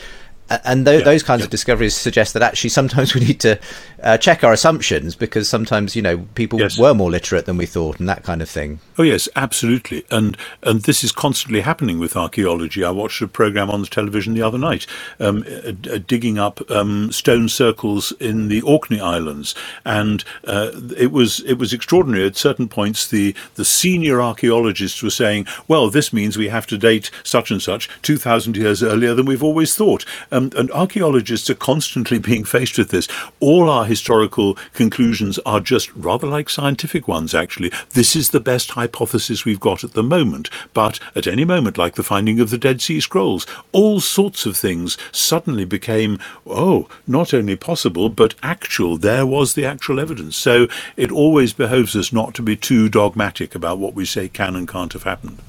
and 0.48 0.86
th- 0.86 1.00
yeah, 1.00 1.04
those 1.04 1.22
kinds 1.22 1.40
yeah. 1.40 1.46
of 1.46 1.50
discoveries 1.50 1.94
suggest 1.94 2.34
that 2.34 2.42
actually 2.42 2.70
sometimes 2.70 3.14
we 3.14 3.20
need 3.20 3.40
to 3.40 3.58
uh, 4.02 4.16
check 4.16 4.44
our 4.44 4.52
assumptions 4.52 5.16
because 5.16 5.48
sometimes 5.48 5.96
you 5.96 6.02
know 6.02 6.18
people 6.34 6.60
yes. 6.60 6.78
were 6.78 6.94
more 6.94 7.10
literate 7.10 7.46
than 7.46 7.56
we 7.56 7.66
thought 7.66 7.98
and 7.98 8.08
that 8.08 8.22
kind 8.22 8.42
of 8.42 8.48
thing. 8.48 8.78
Oh 8.98 9.02
yes, 9.02 9.28
absolutely, 9.34 10.04
and 10.10 10.36
and 10.62 10.82
this 10.82 11.02
is 11.02 11.12
constantly 11.12 11.60
happening 11.60 11.98
with 11.98 12.16
archaeology. 12.16 12.84
I 12.84 12.90
watched 12.90 13.20
a 13.22 13.28
program 13.28 13.70
on 13.70 13.80
the 13.80 13.86
television 13.86 14.34
the 14.34 14.42
other 14.42 14.58
night, 14.58 14.86
um, 15.18 15.44
uh, 15.64 15.98
digging 16.06 16.38
up 16.38 16.70
um, 16.70 17.10
stone 17.10 17.48
circles 17.48 18.12
in 18.20 18.48
the 18.48 18.62
Orkney 18.62 19.00
Islands, 19.00 19.54
and 19.84 20.24
uh, 20.44 20.70
it 20.96 21.10
was 21.10 21.40
it 21.40 21.54
was 21.54 21.72
extraordinary. 21.72 22.26
At 22.26 22.36
certain 22.36 22.68
points, 22.68 23.08
the 23.08 23.34
the 23.56 23.64
senior 23.64 24.22
archaeologists 24.22 25.02
were 25.02 25.10
saying, 25.10 25.46
"Well, 25.66 25.90
this 25.90 26.12
means 26.12 26.36
we 26.36 26.48
have 26.48 26.66
to 26.68 26.78
date 26.78 27.10
such 27.24 27.50
and 27.50 27.60
such 27.60 27.88
two 28.02 28.16
thousand 28.16 28.56
years 28.56 28.82
earlier 28.82 29.14
than 29.14 29.26
we've 29.26 29.42
always 29.42 29.74
thought." 29.74 30.04
Um, 30.30 30.35
Um, 30.36 30.50
and 30.54 30.70
archaeologists 30.72 31.48
are 31.48 31.54
constantly 31.54 32.18
being 32.18 32.44
faced 32.44 32.76
with 32.76 32.90
this. 32.90 33.08
All 33.40 33.70
our 33.70 33.86
historical 33.86 34.58
conclusions 34.74 35.38
are 35.46 35.60
just 35.60 35.90
rather 35.94 36.26
like 36.26 36.50
scientific 36.50 37.08
ones, 37.08 37.34
actually. 37.34 37.72
This 37.90 38.14
is 38.14 38.30
the 38.30 38.40
best 38.40 38.72
hypothesis 38.72 39.46
we've 39.46 39.60
got 39.60 39.82
at 39.82 39.94
the 39.94 40.02
moment. 40.02 40.50
But 40.74 41.00
at 41.14 41.26
any 41.26 41.46
moment, 41.46 41.78
like 41.78 41.94
the 41.94 42.02
finding 42.02 42.38
of 42.38 42.50
the 42.50 42.58
Dead 42.58 42.82
Sea 42.82 43.00
Scrolls, 43.00 43.46
all 43.72 44.00
sorts 44.00 44.44
of 44.44 44.58
things 44.58 44.98
suddenly 45.10 45.64
became, 45.64 46.18
oh, 46.46 46.86
not 47.06 47.32
only 47.32 47.56
possible, 47.56 48.10
but 48.10 48.34
actual. 48.42 48.98
There 48.98 49.24
was 49.24 49.54
the 49.54 49.64
actual 49.64 49.98
evidence. 49.98 50.36
So 50.36 50.68
it 50.98 51.10
always 51.10 51.54
behoves 51.54 51.96
us 51.96 52.12
not 52.12 52.34
to 52.34 52.42
be 52.42 52.56
too 52.56 52.90
dogmatic 52.90 53.54
about 53.54 53.78
what 53.78 53.94
we 53.94 54.04
say 54.04 54.28
can 54.28 54.54
and 54.54 54.68
can't 54.68 54.92
have 54.92 55.04
happened. 55.04 55.40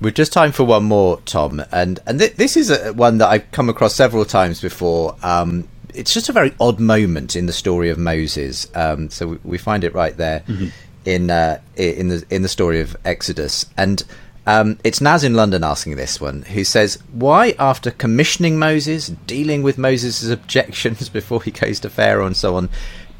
We've 0.00 0.12
just 0.12 0.32
time 0.32 0.52
for 0.52 0.64
one 0.64 0.84
more, 0.84 1.20
Tom, 1.24 1.62
and 1.72 2.00
and 2.06 2.18
th- 2.18 2.34
this 2.34 2.56
is 2.56 2.70
a, 2.70 2.92
one 2.92 3.18
that 3.18 3.28
I've 3.28 3.50
come 3.50 3.70
across 3.70 3.94
several 3.94 4.26
times 4.26 4.60
before. 4.60 5.16
Um, 5.22 5.66
it's 5.94 6.12
just 6.12 6.28
a 6.28 6.32
very 6.32 6.52
odd 6.60 6.78
moment 6.78 7.34
in 7.34 7.46
the 7.46 7.52
story 7.52 7.88
of 7.88 7.96
Moses. 7.96 8.70
Um, 8.74 9.08
so 9.08 9.28
we, 9.28 9.38
we, 9.42 9.58
find 9.58 9.84
it 9.84 9.94
right 9.94 10.14
there 10.14 10.40
mm-hmm. 10.40 10.68
in 11.06 11.30
uh, 11.30 11.60
in 11.76 12.08
the 12.08 12.26
in 12.28 12.42
the 12.42 12.48
story 12.48 12.80
of 12.80 12.94
Exodus, 13.06 13.64
and 13.78 14.04
um, 14.46 14.78
it's 14.84 15.00
Naz 15.00 15.24
in 15.24 15.32
London 15.32 15.64
asking 15.64 15.96
this 15.96 16.20
one, 16.20 16.42
who 16.42 16.62
says, 16.62 16.98
"Why, 17.12 17.54
after 17.58 17.90
commissioning 17.90 18.58
Moses, 18.58 19.08
dealing 19.26 19.62
with 19.62 19.78
Moses' 19.78 20.28
objections 20.28 21.08
before 21.18 21.42
he 21.42 21.50
goes 21.50 21.80
to 21.80 21.88
Pharaoh 21.88 22.26
and 22.26 22.36
so 22.36 22.56
on, 22.56 22.68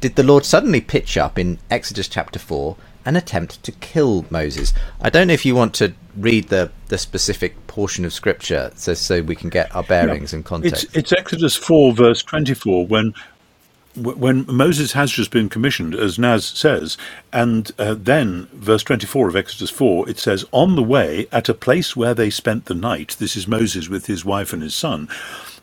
did 0.02 0.16
the 0.16 0.22
Lord 0.22 0.44
suddenly 0.44 0.82
pitch 0.82 1.16
up 1.16 1.38
in 1.38 1.58
Exodus 1.70 2.06
chapter 2.06 2.38
four 2.38 2.76
an 3.06 3.16
attempt 3.16 3.62
to 3.62 3.72
kill 3.72 4.26
Moses?" 4.28 4.74
I 5.00 5.08
don't 5.08 5.28
know 5.28 5.34
if 5.34 5.46
you 5.46 5.54
want 5.54 5.74
to 5.76 5.94
read 6.16 6.48
the, 6.48 6.70
the 6.88 6.98
specific 6.98 7.66
portion 7.66 8.04
of 8.04 8.12
scripture 8.12 8.70
so, 8.74 8.94
so 8.94 9.22
we 9.22 9.36
can 9.36 9.50
get 9.50 9.74
our 9.74 9.82
bearings 9.82 10.32
yeah. 10.32 10.36
and 10.36 10.44
context. 10.44 10.84
It's, 10.84 10.96
it's 10.96 11.12
Exodus 11.12 11.56
4, 11.56 11.92
verse 11.92 12.22
24, 12.22 12.86
when 12.86 13.14
when 13.96 14.44
Moses 14.46 14.92
has 14.92 15.10
just 15.10 15.30
been 15.30 15.48
commissioned, 15.48 15.94
as 15.94 16.18
Naz 16.18 16.44
says, 16.44 16.98
and 17.32 17.72
uh, 17.78 17.94
then 17.98 18.46
verse 18.52 18.82
24 18.82 19.28
of 19.28 19.36
Exodus 19.36 19.70
4, 19.70 20.08
it 20.08 20.18
says, 20.18 20.44
On 20.52 20.76
the 20.76 20.82
way, 20.82 21.26
at 21.32 21.48
a 21.48 21.54
place 21.54 21.96
where 21.96 22.14
they 22.14 22.28
spent 22.28 22.66
the 22.66 22.74
night, 22.74 23.16
this 23.18 23.36
is 23.36 23.48
Moses 23.48 23.88
with 23.88 24.06
his 24.06 24.24
wife 24.24 24.52
and 24.52 24.62
his 24.62 24.74
son, 24.74 25.08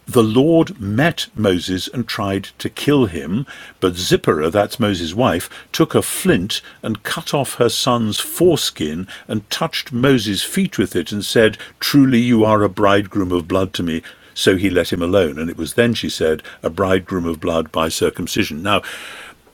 the 0.06 0.24
Lord 0.24 0.80
met 0.80 1.28
Moses 1.36 1.88
and 1.88 2.08
tried 2.08 2.50
to 2.60 2.70
kill 2.70 3.06
him, 3.06 3.46
but 3.80 3.96
Zipporah, 3.96 4.50
that's 4.50 4.80
Moses' 4.80 5.14
wife, 5.14 5.50
took 5.72 5.96
a 5.96 6.02
flint 6.02 6.62
and 6.82 7.04
cut 7.04 7.34
off 7.34 7.56
her 7.56 7.70
son's 7.70 8.20
foreskin 8.20 9.08
and 9.28 9.50
touched 9.50 9.94
Moses' 9.94 10.44
feet 10.44 10.78
with 10.78 10.96
it 10.96 11.12
and 11.12 11.24
said, 11.24 11.58
Truly 11.80 12.20
you 12.20 12.44
are 12.44 12.64
a 12.64 12.70
bridegroom 12.70 13.32
of 13.32 13.48
blood 13.48 13.74
to 13.74 13.84
me. 13.84 14.02
So 14.34 14.58
he 14.58 14.70
let 14.70 14.92
him 14.92 15.02
alone. 15.02 15.38
And 15.38 15.50
it 15.50 15.58
was 15.58 15.76
then, 15.76 15.94
she 15.94 16.10
said, 16.10 16.42
a 16.64 16.70
bridegroom 16.70 17.26
of 17.26 17.40
blood 17.40 17.72
by 17.72 17.90
circumcision. 17.90 18.64
Now, 18.64 18.82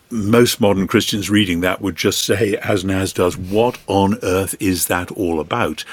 most 0.09 0.59
modern 0.59 0.87
Christians 0.87 1.29
reading 1.29 1.61
that 1.61 1.81
would 1.81 1.95
just 1.95 2.23
say, 2.23 2.55
as 2.57 2.83
Naz 2.83 3.13
does, 3.13 3.37
what 3.37 3.77
on 3.87 4.17
earth 4.23 4.55
is 4.59 4.87
that 4.87 5.11
all 5.11 5.39
about? 5.39 5.83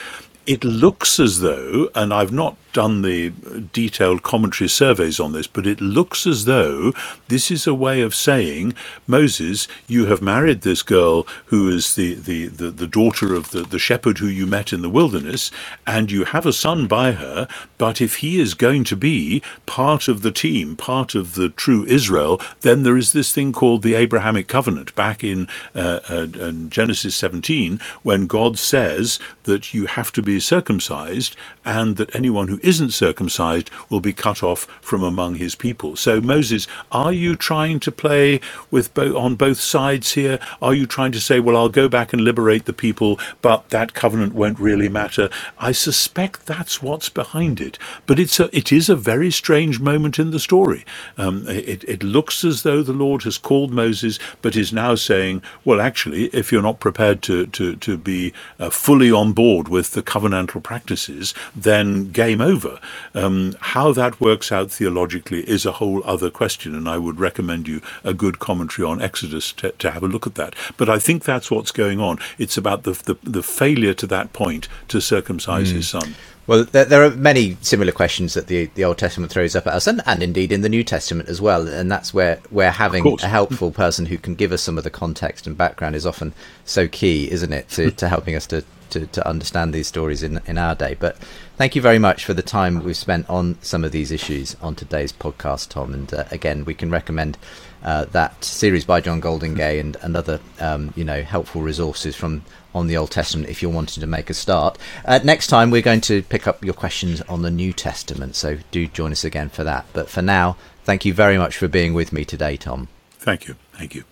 It 0.46 0.62
looks 0.62 1.18
as 1.18 1.40
though, 1.40 1.90
and 1.94 2.14
I've 2.14 2.32
not 2.32 2.56
done 2.76 3.00
the 3.00 3.30
detailed 3.72 4.22
commentary 4.22 4.68
surveys 4.68 5.18
on 5.18 5.32
this, 5.32 5.46
but 5.46 5.66
it 5.66 5.80
looks 5.80 6.26
as 6.26 6.44
though 6.44 6.92
this 7.28 7.50
is 7.50 7.66
a 7.66 7.72
way 7.74 8.02
of 8.02 8.14
saying, 8.14 8.74
Moses, 9.06 9.66
you 9.88 10.06
have 10.06 10.20
married 10.20 10.60
this 10.60 10.82
girl 10.82 11.26
who 11.46 11.70
is 11.70 11.94
the, 11.94 12.14
the, 12.14 12.48
the, 12.48 12.70
the 12.70 12.86
daughter 12.86 13.34
of 13.34 13.50
the, 13.50 13.62
the 13.62 13.78
shepherd 13.78 14.18
who 14.18 14.26
you 14.26 14.46
met 14.46 14.74
in 14.74 14.82
the 14.82 14.90
wilderness, 14.90 15.50
and 15.86 16.12
you 16.12 16.26
have 16.26 16.44
a 16.44 16.52
son 16.52 16.86
by 16.86 17.12
her, 17.12 17.48
but 17.78 18.02
if 18.02 18.16
he 18.16 18.38
is 18.38 18.52
going 18.52 18.84
to 18.84 18.96
be 18.96 19.42
part 19.64 20.06
of 20.06 20.20
the 20.20 20.30
team, 20.30 20.76
part 20.76 21.14
of 21.14 21.34
the 21.34 21.48
true 21.48 21.86
Israel, 21.86 22.38
then 22.60 22.82
there 22.82 22.98
is 22.98 23.12
this 23.12 23.32
thing 23.32 23.54
called 23.54 23.82
the 23.82 23.94
Abrahamic 23.94 24.48
covenant. 24.48 24.94
Back 24.94 25.24
in 25.24 25.48
uh, 25.74 26.00
uh, 26.08 26.26
Genesis 26.68 27.16
17, 27.16 27.80
when 28.02 28.26
God 28.26 28.58
says 28.58 29.18
that 29.44 29.72
you 29.72 29.86
have 29.86 30.12
to 30.12 30.20
be 30.20 30.35
circumcised 30.40 31.36
and 31.64 31.96
that 31.96 32.14
anyone 32.14 32.48
who 32.48 32.60
isn't 32.62 32.90
circumcised 32.90 33.70
will 33.90 34.00
be 34.00 34.12
cut 34.12 34.42
off 34.42 34.66
from 34.80 35.02
among 35.02 35.36
his 35.36 35.54
people. 35.54 35.96
So, 35.96 36.20
Moses, 36.20 36.66
are 36.92 37.12
you 37.12 37.36
trying 37.36 37.80
to 37.80 37.92
play 37.92 38.40
with 38.70 38.92
bo- 38.94 39.16
on 39.18 39.34
both 39.34 39.60
sides 39.60 40.12
here? 40.12 40.38
Are 40.62 40.74
you 40.74 40.86
trying 40.86 41.12
to 41.12 41.20
say, 41.20 41.40
well, 41.40 41.56
I'll 41.56 41.68
go 41.68 41.88
back 41.88 42.12
and 42.12 42.22
liberate 42.22 42.64
the 42.64 42.72
people, 42.72 43.18
but 43.42 43.70
that 43.70 43.94
covenant 43.94 44.34
won't 44.34 44.58
really 44.58 44.88
matter? 44.88 45.28
I 45.58 45.72
suspect 45.72 46.46
that's 46.46 46.82
what's 46.82 47.08
behind 47.08 47.60
it. 47.60 47.78
But 48.06 48.18
it's 48.18 48.38
a, 48.40 48.54
it 48.56 48.72
is 48.72 48.88
a 48.88 48.96
very 48.96 49.30
strange 49.30 49.80
moment 49.80 50.18
in 50.18 50.30
the 50.30 50.38
story. 50.38 50.84
Um, 51.16 51.46
it, 51.48 51.84
it 51.84 52.02
looks 52.02 52.44
as 52.44 52.62
though 52.62 52.82
the 52.82 52.92
Lord 52.92 53.22
has 53.24 53.38
called 53.38 53.72
Moses, 53.72 54.18
but 54.42 54.56
is 54.56 54.72
now 54.72 54.94
saying, 54.94 55.42
well, 55.64 55.80
actually, 55.80 56.26
if 56.26 56.52
you're 56.52 56.62
not 56.62 56.80
prepared 56.80 57.22
to, 57.22 57.46
to, 57.48 57.76
to 57.76 57.96
be 57.96 58.32
uh, 58.58 58.70
fully 58.70 59.10
on 59.10 59.32
board 59.32 59.68
with 59.68 59.92
the 59.92 60.02
covenantal 60.26 60.62
practices, 60.62 61.34
then 61.54 62.10
game 62.10 62.40
over. 62.40 62.80
Um, 63.14 63.56
how 63.60 63.92
that 63.92 64.20
works 64.20 64.52
out 64.52 64.70
theologically 64.70 65.48
is 65.48 65.64
a 65.64 65.72
whole 65.72 66.02
other 66.04 66.30
question, 66.30 66.74
and 66.74 66.88
I 66.88 66.98
would 66.98 67.20
recommend 67.20 67.68
you 67.68 67.80
a 68.04 68.14
good 68.14 68.38
commentary 68.38 68.86
on 68.86 69.00
Exodus 69.00 69.52
to, 69.54 69.70
to 69.72 69.90
have 69.90 70.02
a 70.02 70.08
look 70.08 70.26
at 70.26 70.34
that. 70.36 70.54
But 70.76 70.88
I 70.88 70.98
think 70.98 71.24
that's 71.24 71.50
what's 71.50 71.72
going 71.72 72.00
on. 72.00 72.18
It's 72.38 72.56
about 72.56 72.82
the, 72.84 72.92
the, 72.92 73.16
the 73.22 73.42
failure 73.42 73.94
to 73.94 74.06
that 74.08 74.32
point 74.32 74.68
to 74.88 75.00
circumcise 75.00 75.72
mm. 75.72 75.76
his 75.76 75.88
son. 75.88 76.14
Well, 76.46 76.64
there, 76.64 76.84
there, 76.84 77.04
are 77.04 77.10
many 77.10 77.56
similar 77.60 77.90
questions 77.90 78.34
that 78.34 78.46
the, 78.46 78.66
the 78.74 78.84
Old 78.84 78.98
Testament 78.98 79.32
throws 79.32 79.56
up 79.56 79.66
at 79.66 79.72
us, 79.72 79.88
and, 79.88 80.00
and 80.06 80.22
indeed 80.22 80.52
in 80.52 80.60
the 80.60 80.68
New 80.68 80.84
Testament 80.84 81.28
as 81.28 81.40
well. 81.40 81.66
And 81.66 81.90
that's 81.90 82.14
where, 82.14 82.36
where 82.50 82.70
having 82.70 83.04
a 83.20 83.26
helpful 83.26 83.72
person 83.72 84.06
who 84.06 84.16
can 84.16 84.36
give 84.36 84.52
us 84.52 84.62
some 84.62 84.78
of 84.78 84.84
the 84.84 84.90
context 84.90 85.48
and 85.48 85.58
background 85.58 85.96
is 85.96 86.06
often 86.06 86.32
so 86.64 86.86
key, 86.86 87.28
isn't 87.32 87.52
it, 87.52 87.68
to, 87.70 87.90
to 88.02 88.08
helping 88.08 88.36
us 88.36 88.46
to, 88.48 88.64
to, 88.90 89.06
to 89.06 89.28
understand 89.28 89.72
these 89.72 89.86
stories 89.86 90.22
in, 90.22 90.40
in 90.46 90.58
our 90.58 90.74
day. 90.74 90.96
But 90.98 91.16
thank 91.56 91.74
you 91.74 91.82
very 91.82 91.98
much 91.98 92.24
for 92.24 92.34
the 92.34 92.42
time 92.42 92.82
we've 92.82 92.96
spent 92.96 93.28
on 93.28 93.58
some 93.62 93.84
of 93.84 93.92
these 93.92 94.10
issues 94.10 94.56
on 94.60 94.74
today's 94.74 95.12
podcast, 95.12 95.70
Tom. 95.70 95.92
And 95.92 96.12
uh, 96.12 96.24
again, 96.30 96.64
we 96.64 96.74
can 96.74 96.90
recommend 96.90 97.38
uh, 97.82 98.04
that 98.06 98.42
series 98.44 98.84
by 98.84 99.00
John 99.00 99.20
Goldingay 99.20 99.78
and, 99.80 99.96
and 100.02 100.16
other 100.16 100.40
um, 100.60 100.92
you 100.96 101.04
know 101.04 101.22
helpful 101.22 101.62
resources 101.62 102.16
from 102.16 102.42
on 102.74 102.88
the 102.88 102.96
Old 102.96 103.10
Testament 103.10 103.48
if 103.48 103.62
you're 103.62 103.70
wanting 103.70 104.00
to 104.00 104.06
make 104.06 104.28
a 104.28 104.34
start. 104.34 104.76
Uh, 105.04 105.20
next 105.24 105.46
time, 105.46 105.70
we're 105.70 105.82
going 105.82 106.02
to 106.02 106.22
pick 106.22 106.46
up 106.46 106.64
your 106.64 106.74
questions 106.74 107.22
on 107.22 107.42
the 107.42 107.50
New 107.50 107.72
Testament, 107.72 108.34
so 108.34 108.58
do 108.70 108.86
join 108.86 109.12
us 109.12 109.24
again 109.24 109.48
for 109.48 109.64
that. 109.64 109.86
But 109.92 110.10
for 110.10 110.20
now, 110.20 110.56
thank 110.84 111.04
you 111.04 111.14
very 111.14 111.38
much 111.38 111.56
for 111.56 111.68
being 111.68 111.94
with 111.94 112.12
me 112.12 112.24
today, 112.24 112.56
Tom. 112.56 112.88
Thank 113.18 113.48
you. 113.48 113.56
Thank 113.72 113.94
you. 113.94 114.04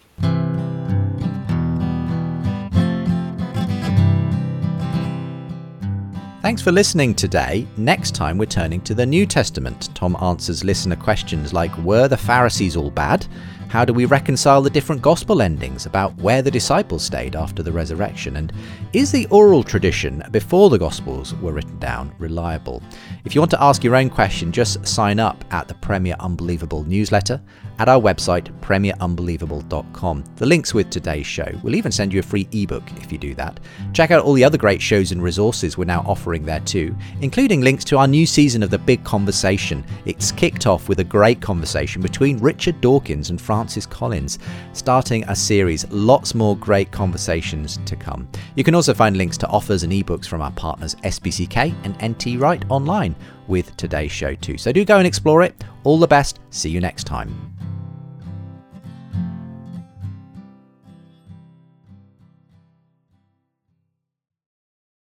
Thanks 6.44 6.60
for 6.60 6.72
listening 6.72 7.14
today. 7.14 7.66
Next 7.78 8.14
time, 8.14 8.36
we're 8.36 8.44
turning 8.44 8.82
to 8.82 8.94
the 8.94 9.06
New 9.06 9.24
Testament. 9.24 9.88
Tom 9.94 10.14
answers 10.20 10.62
listener 10.62 10.94
questions 10.94 11.54
like 11.54 11.74
Were 11.78 12.06
the 12.06 12.18
Pharisees 12.18 12.76
all 12.76 12.90
bad? 12.90 13.26
How 13.68 13.84
do 13.84 13.92
we 13.92 14.04
reconcile 14.04 14.62
the 14.62 14.70
different 14.70 15.02
gospel 15.02 15.42
endings 15.42 15.84
about 15.84 16.14
where 16.16 16.42
the 16.42 16.50
disciples 16.50 17.02
stayed 17.02 17.34
after 17.34 17.62
the 17.62 17.72
resurrection? 17.72 18.36
And 18.36 18.52
is 18.92 19.10
the 19.10 19.26
oral 19.26 19.64
tradition 19.64 20.22
before 20.30 20.70
the 20.70 20.78
gospels 20.78 21.34
were 21.34 21.52
written 21.52 21.78
down 21.80 22.14
reliable? 22.20 22.82
If 23.24 23.34
you 23.34 23.40
want 23.40 23.50
to 23.50 23.62
ask 23.62 23.82
your 23.82 23.96
own 23.96 24.10
question, 24.10 24.52
just 24.52 24.86
sign 24.86 25.18
up 25.18 25.44
at 25.50 25.66
the 25.66 25.74
Premier 25.74 26.14
Unbelievable 26.20 26.84
newsletter 26.84 27.42
at 27.80 27.88
our 27.88 28.00
website, 28.00 28.48
premierunbelievable.com. 28.60 30.24
The 30.36 30.46
links 30.46 30.72
with 30.72 30.90
today's 30.90 31.26
show. 31.26 31.48
We'll 31.64 31.74
even 31.74 31.90
send 31.90 32.12
you 32.12 32.20
a 32.20 32.22
free 32.22 32.46
ebook 32.52 32.84
if 32.98 33.10
you 33.10 33.18
do 33.18 33.34
that. 33.34 33.58
Check 33.92 34.12
out 34.12 34.22
all 34.22 34.34
the 34.34 34.44
other 34.44 34.58
great 34.58 34.80
shows 34.80 35.10
and 35.10 35.20
resources 35.20 35.76
we're 35.76 35.84
now 35.84 36.04
offering 36.06 36.44
there 36.44 36.60
too, 36.60 36.94
including 37.20 37.62
links 37.62 37.84
to 37.86 37.98
our 37.98 38.06
new 38.06 38.26
season 38.26 38.62
of 38.62 38.70
The 38.70 38.78
Big 38.78 39.02
Conversation. 39.02 39.84
It's 40.04 40.30
kicked 40.30 40.68
off 40.68 40.88
with 40.88 41.00
a 41.00 41.04
great 41.04 41.40
conversation 41.40 42.00
between 42.00 42.38
Richard 42.38 42.80
Dawkins 42.80 43.30
and 43.30 43.40
Francis 43.40 43.63
Francis 43.64 43.86
Collins, 43.86 44.38
starting 44.74 45.24
a 45.24 45.34
series. 45.34 45.90
Lots 45.90 46.34
more 46.34 46.54
great 46.54 46.90
conversations 46.90 47.78
to 47.86 47.96
come. 47.96 48.28
You 48.56 48.62
can 48.62 48.74
also 48.74 48.92
find 48.92 49.16
links 49.16 49.38
to 49.38 49.48
offers 49.48 49.84
and 49.84 49.90
ebooks 49.90 50.26
from 50.26 50.42
our 50.42 50.50
partners 50.50 50.96
SPCK 50.96 51.74
and 51.82 51.96
NT 52.02 52.38
Wright 52.38 52.62
online 52.68 53.16
with 53.48 53.74
today's 53.78 54.12
show 54.12 54.34
too. 54.34 54.58
So 54.58 54.70
do 54.70 54.84
go 54.84 54.98
and 54.98 55.06
explore 55.06 55.40
it. 55.40 55.64
All 55.84 55.98
the 55.98 56.06
best. 56.06 56.40
See 56.50 56.68
you 56.68 56.80
next 56.80 57.04
time. 57.04 57.53